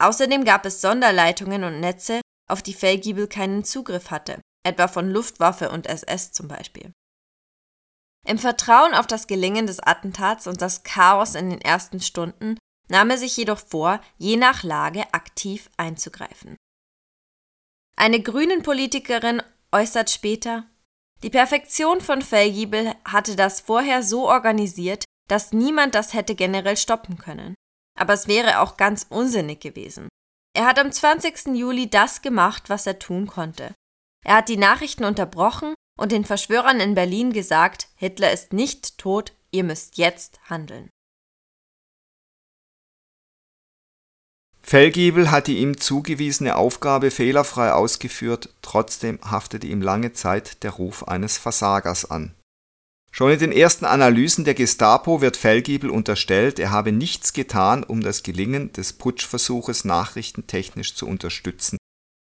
Außerdem 0.00 0.44
gab 0.44 0.64
es 0.64 0.80
Sonderleitungen 0.80 1.64
und 1.64 1.80
Netze, 1.80 2.20
auf 2.48 2.62
die 2.62 2.74
Fellgiebel 2.74 3.26
keinen 3.26 3.64
Zugriff 3.64 4.10
hatte, 4.10 4.40
etwa 4.64 4.88
von 4.88 5.10
Luftwaffe 5.10 5.70
und 5.70 5.86
SS 5.86 6.32
zum 6.32 6.48
Beispiel. 6.48 6.92
Im 8.26 8.38
Vertrauen 8.38 8.94
auf 8.94 9.06
das 9.06 9.26
Gelingen 9.26 9.66
des 9.66 9.80
Attentats 9.80 10.46
und 10.46 10.60
das 10.60 10.82
Chaos 10.82 11.34
in 11.34 11.50
den 11.50 11.60
ersten 11.60 12.00
Stunden 12.00 12.58
nahm 12.88 13.10
er 13.10 13.18
sich 13.18 13.36
jedoch 13.36 13.58
vor, 13.58 14.00
je 14.16 14.36
nach 14.36 14.62
Lage 14.62 15.12
aktiv 15.12 15.70
einzugreifen. 15.76 16.56
Eine 18.00 18.22
Grünen-Politikerin 18.22 19.42
äußert 19.72 20.08
später, 20.08 20.66
die 21.24 21.30
Perfektion 21.30 22.00
von 22.00 22.22
Fellgiebel 22.22 22.94
hatte 23.04 23.34
das 23.34 23.60
vorher 23.60 24.04
so 24.04 24.28
organisiert, 24.28 25.02
dass 25.28 25.52
niemand 25.52 25.96
das 25.96 26.14
hätte 26.14 26.36
generell 26.36 26.76
stoppen 26.76 27.18
können. 27.18 27.56
Aber 27.98 28.12
es 28.12 28.28
wäre 28.28 28.60
auch 28.60 28.76
ganz 28.76 29.04
unsinnig 29.10 29.58
gewesen. 29.58 30.08
Er 30.56 30.66
hat 30.66 30.78
am 30.78 30.92
20. 30.92 31.56
Juli 31.56 31.90
das 31.90 32.22
gemacht, 32.22 32.70
was 32.70 32.86
er 32.86 33.00
tun 33.00 33.26
konnte. 33.26 33.74
Er 34.24 34.36
hat 34.36 34.48
die 34.48 34.56
Nachrichten 34.56 35.02
unterbrochen 35.02 35.74
und 35.98 36.12
den 36.12 36.24
Verschwörern 36.24 36.78
in 36.78 36.94
Berlin 36.94 37.32
gesagt, 37.32 37.88
Hitler 37.96 38.30
ist 38.30 38.52
nicht 38.52 38.98
tot, 38.98 39.32
ihr 39.50 39.64
müsst 39.64 39.98
jetzt 39.98 40.38
handeln. 40.48 40.88
Fellgiebel 44.68 45.30
hat 45.30 45.46
die 45.46 45.60
ihm 45.60 45.78
zugewiesene 45.78 46.54
Aufgabe 46.54 47.10
fehlerfrei 47.10 47.72
ausgeführt, 47.72 48.50
trotzdem 48.60 49.18
haftete 49.22 49.66
ihm 49.66 49.80
lange 49.80 50.12
Zeit 50.12 50.62
der 50.62 50.72
Ruf 50.72 51.08
eines 51.08 51.38
Versagers 51.38 52.10
an. 52.10 52.34
Schon 53.10 53.32
in 53.32 53.38
den 53.38 53.52
ersten 53.52 53.86
Analysen 53.86 54.44
der 54.44 54.52
Gestapo 54.52 55.22
wird 55.22 55.38
Fellgiebel 55.38 55.88
unterstellt, 55.88 56.58
er 56.58 56.70
habe 56.70 56.92
nichts 56.92 57.32
getan, 57.32 57.82
um 57.82 58.02
das 58.02 58.22
Gelingen 58.22 58.70
des 58.74 58.92
Putschversuches 58.92 59.86
nachrichtentechnisch 59.86 60.94
zu 60.94 61.06
unterstützen. 61.06 61.78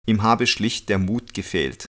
Ihm 0.08 0.24
habe 0.24 0.48
schlicht 0.48 0.88
der 0.88 0.98
Mut 0.98 1.34
gefehlt. 1.34 1.86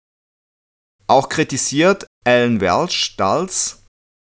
Auch 1.07 1.29
kritisiert 1.29 2.07
Alan 2.25 2.59
Welch 2.59 3.15
Dulles, 3.15 3.85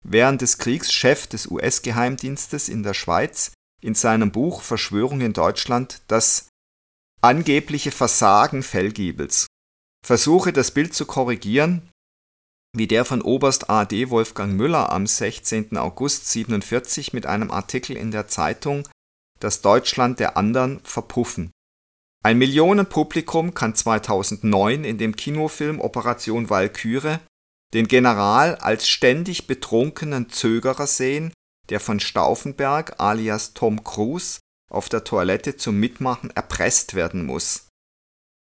während 0.03 0.41
des 0.41 0.57
Kriegs 0.57 0.91
Chef 0.91 1.27
des 1.27 1.45
US-Geheimdienstes 1.45 2.69
in 2.69 2.81
der 2.81 2.95
Schweiz, 2.95 3.51
in 3.81 3.95
seinem 3.95 4.31
Buch 4.31 4.61
Verschwörung 4.61 5.21
in 5.21 5.33
Deutschland 5.33 6.01
das 6.07 6.49
angebliche 7.21 7.91
Versagen 7.91 8.63
Fellgiebels, 8.63 9.47
versuche 10.05 10.53
das 10.53 10.71
Bild 10.71 10.93
zu 10.93 11.05
korrigieren, 11.05 11.89
wie 12.75 12.87
der 12.87 13.05
von 13.05 13.21
Oberst 13.21 13.69
A.D. 13.69 14.09
Wolfgang 14.09 14.53
Müller 14.53 14.91
am 14.91 15.07
16. 15.07 15.77
August 15.77 16.35
1947 16.35 17.13
mit 17.13 17.25
einem 17.25 17.51
Artikel 17.51 17.95
in 17.97 18.11
der 18.11 18.27
Zeitung 18.27 18.87
Das 19.39 19.61
Deutschland 19.61 20.19
der 20.19 20.37
anderen 20.37 20.79
verpuffen. 20.83 21.51
Ein 22.23 22.37
Millionenpublikum 22.37 23.53
kann 23.53 23.75
2009 23.75 24.83
in 24.83 24.97
dem 24.97 25.15
Kinofilm 25.15 25.79
Operation 25.79 26.49
Walküre 26.49 27.19
den 27.73 27.87
General 27.87 28.55
als 28.55 28.87
ständig 28.87 29.47
betrunkenen 29.47 30.29
Zögerer 30.29 30.87
sehen 30.87 31.33
der 31.69 31.79
von 31.79 31.99
Stauffenberg 31.99 32.99
alias 32.99 33.53
Tom 33.53 33.83
Cruise 33.83 34.39
auf 34.69 34.89
der 34.89 35.03
Toilette 35.03 35.57
zum 35.57 35.79
Mitmachen 35.79 36.29
erpresst 36.31 36.93
werden 36.93 37.25
muss. 37.25 37.67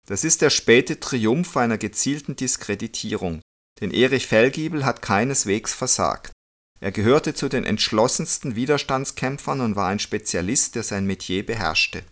Das 0.08 0.24
ist 0.24 0.42
der 0.42 0.50
späte 0.50 1.00
Triumph 1.00 1.56
einer 1.58 1.78
gezielten 1.78 2.36
Diskreditierung, 2.36 3.42
denn 3.80 3.92
Erich 3.92 4.28
Fellgiebel 4.28 4.86
hat 4.86 5.02
keineswegs 5.02 5.74
versagt. 5.74 6.32
Er 6.80 6.92
gehörte 6.92 7.36
zu 7.36 7.48
den 7.48 7.64
entschlossensten 7.64 8.56
Widerstandskämpfern 8.56 9.62
und 9.62 9.76
war 9.76 9.88
ein 9.88 10.00
Spezialist, 10.00 10.76
der 10.76 10.84
sein 10.84 11.06
Metier 11.06 11.46
beherrschte. 11.46 12.04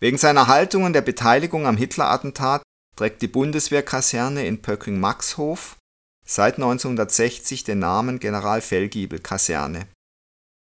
Wegen 0.00 0.16
seiner 0.18 0.46
Haltung 0.46 0.84
und 0.84 0.94
der 0.94 1.02
Beteiligung 1.02 1.66
am 1.66 1.76
Hitler-Attentat 1.76 2.62
trägt 2.96 3.22
die 3.22 3.28
Bundeswehrkaserne 3.28 4.46
in 4.46 4.62
Pöcking-Maxhof 4.62 5.76
seit 6.24 6.54
1960 6.54 7.64
den 7.64 7.80
Namen 7.80 8.18
General-Fellgiebel-Kaserne. 8.18 9.86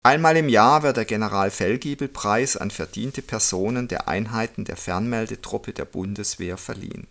Einmal 0.03 0.35
im 0.37 0.49
Jahr 0.49 0.81
wird 0.81 0.97
der 0.97 1.05
General-Fellgiebel-Preis 1.05 2.57
an 2.57 2.71
verdiente 2.71 3.21
Personen 3.21 3.87
der 3.87 4.07
Einheiten 4.07 4.65
der 4.65 4.75
Fernmeldetruppe 4.75 5.73
der 5.73 5.85
Bundeswehr 5.85 6.57
verliehen. 6.57 7.07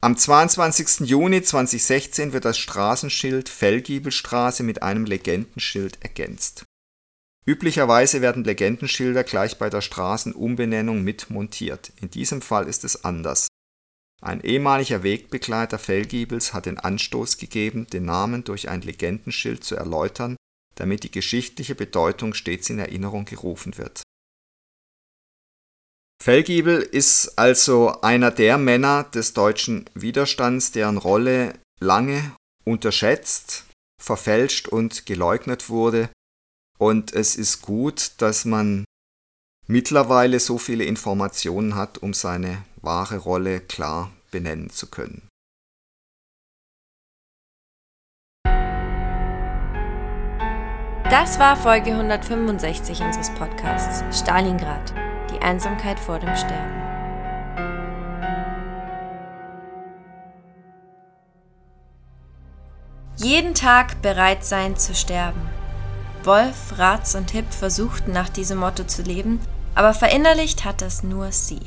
Am 0.00 0.16
22. 0.16 1.08
Juni 1.08 1.42
2016 1.42 2.32
wird 2.32 2.44
das 2.44 2.58
Straßenschild 2.58 3.48
Fellgiebelstraße 3.48 4.62
mit 4.62 4.82
einem 4.82 5.04
Legendenschild 5.04 6.02
ergänzt. 6.02 6.64
Üblicherweise 7.44 8.20
werden 8.20 8.44
Legendenschilder 8.44 9.24
gleich 9.24 9.58
bei 9.58 9.70
der 9.70 9.80
Straßenumbenennung 9.80 11.02
mit 11.02 11.30
montiert. 11.30 11.92
In 12.00 12.10
diesem 12.10 12.40
Fall 12.40 12.68
ist 12.68 12.84
es 12.84 13.04
anders 13.04 13.48
Ein 14.24 14.40
ehemaliger 14.40 15.02
Wegbegleiter 15.02 15.80
Fellgiebels 15.80 16.52
hat 16.54 16.66
den 16.66 16.78
Anstoß 16.78 17.38
gegeben, 17.38 17.88
den 17.88 18.04
Namen 18.04 18.44
durch 18.44 18.68
ein 18.68 18.80
Legendenschild 18.80 19.64
zu 19.64 19.74
erläutern, 19.74 20.36
damit 20.76 21.02
die 21.02 21.10
geschichtliche 21.10 21.74
Bedeutung 21.74 22.32
stets 22.32 22.70
in 22.70 22.78
Erinnerung 22.78 23.24
gerufen 23.24 23.76
wird. 23.78 24.02
Fellgiebel 26.22 26.82
ist 26.82 27.36
also 27.36 28.00
einer 28.02 28.30
der 28.30 28.58
Männer 28.58 29.02
des 29.02 29.34
deutschen 29.34 29.90
Widerstands, 29.94 30.70
deren 30.70 30.98
Rolle 30.98 31.58
lange 31.80 32.36
unterschätzt, 32.64 33.64
verfälscht 34.00 34.68
und 34.68 35.04
geleugnet 35.04 35.68
wurde. 35.68 36.10
Und 36.78 37.12
es 37.12 37.34
ist 37.34 37.60
gut, 37.62 38.12
dass 38.18 38.44
man 38.44 38.84
mittlerweile 39.72 40.38
so 40.38 40.58
viele 40.58 40.84
Informationen 40.84 41.74
hat, 41.74 41.96
um 41.98 42.12
seine 42.12 42.58
wahre 42.82 43.16
Rolle 43.16 43.60
klar 43.60 44.10
benennen 44.30 44.68
zu 44.68 44.86
können. 44.88 45.28
Das 51.10 51.38
war 51.38 51.56
Folge 51.56 51.92
165 51.92 53.00
unseres 53.02 53.30
Podcasts 53.30 54.02
Stalingrad, 54.18 54.94
die 55.30 55.38
Einsamkeit 55.40 55.98
vor 55.98 56.18
dem 56.18 56.34
Sterben. 56.36 56.82
Jeden 63.16 63.54
Tag 63.54 64.02
bereit 64.02 64.44
sein 64.44 64.76
zu 64.76 64.94
sterben. 64.94 65.40
Wolf, 66.24 66.78
Ratz 66.78 67.14
und 67.14 67.30
Hipp 67.30 67.52
versuchten 67.52 68.12
nach 68.12 68.28
diesem 68.28 68.58
Motto 68.58 68.84
zu 68.84 69.02
leben, 69.02 69.40
aber 69.74 69.94
verinnerlicht 69.94 70.64
hat 70.64 70.82
es 70.82 71.02
nur 71.02 71.32
sie. 71.32 71.60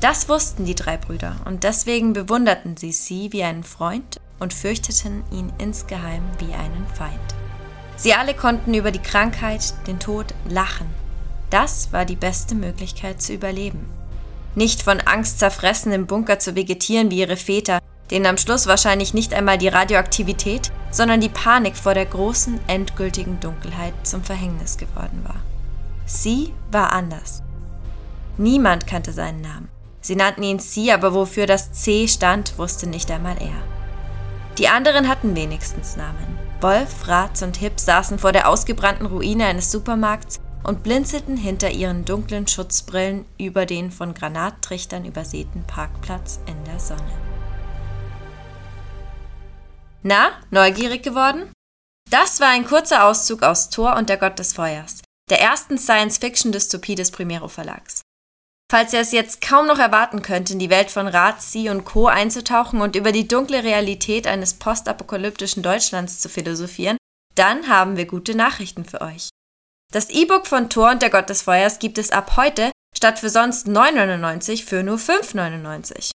Das 0.00 0.28
wussten 0.28 0.64
die 0.64 0.74
drei 0.74 0.96
Brüder 0.96 1.36
und 1.44 1.64
deswegen 1.64 2.12
bewunderten 2.12 2.76
sie 2.76 2.92
sie 2.92 3.32
wie 3.32 3.44
einen 3.44 3.64
Freund 3.64 4.20
und 4.38 4.52
fürchteten 4.52 5.24
ihn 5.30 5.52
insgeheim 5.58 6.22
wie 6.38 6.52
einen 6.52 6.86
Feind. 6.94 7.34
Sie 7.96 8.12
alle 8.12 8.34
konnten 8.34 8.74
über 8.74 8.90
die 8.90 8.98
Krankheit, 9.02 9.74
den 9.86 10.00
Tod 10.00 10.34
lachen. 10.48 10.86
Das 11.50 11.92
war 11.92 12.04
die 12.04 12.16
beste 12.16 12.54
Möglichkeit 12.54 13.22
zu 13.22 13.32
überleben. 13.32 13.88
Nicht 14.56 14.82
von 14.82 15.00
Angst 15.00 15.38
zerfressen 15.38 15.92
im 15.92 16.06
Bunker 16.06 16.38
zu 16.38 16.54
vegetieren 16.56 17.10
wie 17.10 17.20
ihre 17.20 17.36
Väter, 17.36 17.78
denen 18.10 18.26
am 18.26 18.36
Schluss 18.36 18.66
wahrscheinlich 18.66 19.14
nicht 19.14 19.32
einmal 19.32 19.58
die 19.58 19.68
Radioaktivität, 19.68 20.70
sondern 20.90 21.20
die 21.20 21.28
Panik 21.28 21.76
vor 21.76 21.94
der 21.94 22.06
großen, 22.06 22.60
endgültigen 22.66 23.40
Dunkelheit 23.40 23.94
zum 24.02 24.22
Verhängnis 24.22 24.76
geworden 24.76 25.24
war. 25.24 25.40
Sie 26.06 26.52
war 26.70 26.92
anders. 26.92 27.42
Niemand 28.36 28.86
kannte 28.86 29.12
seinen 29.12 29.40
Namen. 29.40 29.68
Sie 30.00 30.16
nannten 30.16 30.42
ihn 30.42 30.58
Sie, 30.58 30.92
aber 30.92 31.14
wofür 31.14 31.46
das 31.46 31.72
C 31.72 32.08
stand, 32.08 32.58
wusste 32.58 32.86
nicht 32.86 33.10
einmal 33.10 33.40
er. 33.40 33.62
Die 34.58 34.68
anderen 34.68 35.08
hatten 35.08 35.34
wenigstens 35.34 35.96
Namen. 35.96 36.38
Wolf, 36.60 37.08
Ratz 37.08 37.42
und 37.42 37.56
Hip 37.56 37.80
saßen 37.80 38.18
vor 38.18 38.32
der 38.32 38.48
ausgebrannten 38.48 39.06
Ruine 39.06 39.46
eines 39.46 39.70
Supermarkts 39.70 40.40
und 40.62 40.82
blinzelten 40.82 41.36
hinter 41.36 41.70
ihren 41.70 42.04
dunklen 42.04 42.46
Schutzbrillen 42.46 43.26
über 43.38 43.66
den 43.66 43.90
von 43.90 44.14
Granattrichtern 44.14 45.04
übersäten 45.04 45.64
Parkplatz 45.66 46.40
in 46.46 46.64
der 46.64 46.80
Sonne. 46.80 47.02
Na, 50.02 50.30
neugierig 50.50 51.02
geworden? 51.02 51.50
Das 52.10 52.40
war 52.40 52.48
ein 52.48 52.66
kurzer 52.66 53.04
Auszug 53.04 53.42
aus 53.42 53.70
Thor 53.70 53.96
und 53.96 54.08
der 54.08 54.18
Gott 54.18 54.38
des 54.38 54.52
Feuers, 54.52 55.02
der 55.30 55.40
ersten 55.40 55.78
Science-Fiction-Dystopie 55.78 56.94
des 56.94 57.10
Primero 57.10 57.48
Verlags. 57.48 58.02
Falls 58.70 58.92
ihr 58.92 59.00
es 59.00 59.12
jetzt 59.12 59.40
kaum 59.40 59.66
noch 59.66 59.78
erwarten 59.78 60.22
könnt, 60.22 60.50
in 60.50 60.58
die 60.58 60.70
Welt 60.70 60.90
von 60.90 61.06
Razi 61.06 61.68
und 61.68 61.84
Co. 61.84 62.06
einzutauchen 62.06 62.80
und 62.80 62.96
über 62.96 63.12
die 63.12 63.28
dunkle 63.28 63.62
Realität 63.62 64.26
eines 64.26 64.54
postapokalyptischen 64.54 65.62
Deutschlands 65.62 66.20
zu 66.20 66.28
philosophieren, 66.28 66.96
dann 67.34 67.68
haben 67.68 67.96
wir 67.96 68.06
gute 68.06 68.34
Nachrichten 68.34 68.84
für 68.84 69.00
euch. 69.00 69.28
Das 69.92 70.10
E-Book 70.10 70.46
von 70.46 70.70
Thor 70.70 70.90
und 70.90 71.02
der 71.02 71.10
Gott 71.10 71.28
des 71.28 71.42
Feuers 71.42 71.78
gibt 71.78 71.98
es 71.98 72.10
ab 72.10 72.36
heute 72.36 72.72
statt 72.96 73.18
für 73.18 73.30
sonst 73.30 73.66
9,99 73.66 74.64
für 74.64 74.82
nur 74.82 74.98
5,99. 74.98 76.10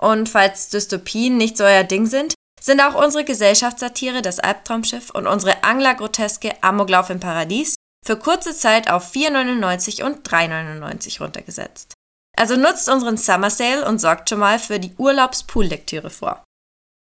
Und 0.00 0.28
falls 0.28 0.68
Dystopien 0.68 1.36
nicht 1.36 1.56
so 1.56 1.64
euer 1.64 1.84
Ding 1.84 2.06
sind, 2.06 2.34
sind 2.60 2.80
auch 2.80 2.94
unsere 2.94 3.24
Gesellschaftssatire 3.24 4.22
Das 4.22 4.40
Albtraumschiff 4.40 5.10
und 5.10 5.26
unsere 5.26 5.64
Anglergroteske 5.64 6.62
Amoklauf 6.62 7.10
im 7.10 7.20
Paradies 7.20 7.76
für 8.04 8.16
kurze 8.18 8.54
Zeit 8.54 8.90
auf 8.90 9.12
4,99 9.12 10.04
und 10.04 10.28
3,99 10.28 11.20
runtergesetzt. 11.20 11.94
Also 12.36 12.56
nutzt 12.56 12.88
unseren 12.88 13.16
Summer 13.16 13.50
Sale 13.50 13.86
und 13.86 14.00
sorgt 14.00 14.28
schon 14.28 14.40
mal 14.40 14.58
für 14.58 14.78
die 14.78 14.94
Urlaubspool-Lektüre 14.98 16.10
vor. 16.10 16.44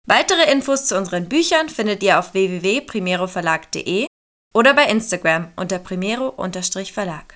Weitere 0.06 0.50
Infos 0.50 0.86
zu 0.86 0.96
unseren 0.96 1.28
Büchern 1.28 1.68
findet 1.68 2.02
ihr 2.02 2.18
auf 2.18 2.34
www.primeroverlag.de 2.34 4.06
oder 4.52 4.74
bei 4.74 4.86
Instagram 4.86 5.52
unter 5.56 5.78
primero-verlag. 5.78 7.34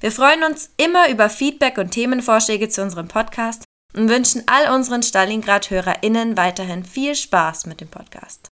Wir 0.00 0.12
freuen 0.12 0.44
uns 0.44 0.70
immer 0.76 1.08
über 1.08 1.30
Feedback 1.30 1.78
und 1.78 1.92
Themenvorschläge 1.92 2.68
zu 2.68 2.82
unserem 2.82 3.08
Podcast 3.08 3.64
und 3.94 4.08
wünschen 4.08 4.42
all 4.46 4.74
unseren 4.74 5.02
Stalingrad-HörerInnen 5.02 6.36
weiterhin 6.36 6.84
viel 6.84 7.14
Spaß 7.14 7.66
mit 7.66 7.80
dem 7.80 7.88
Podcast. 7.88 8.49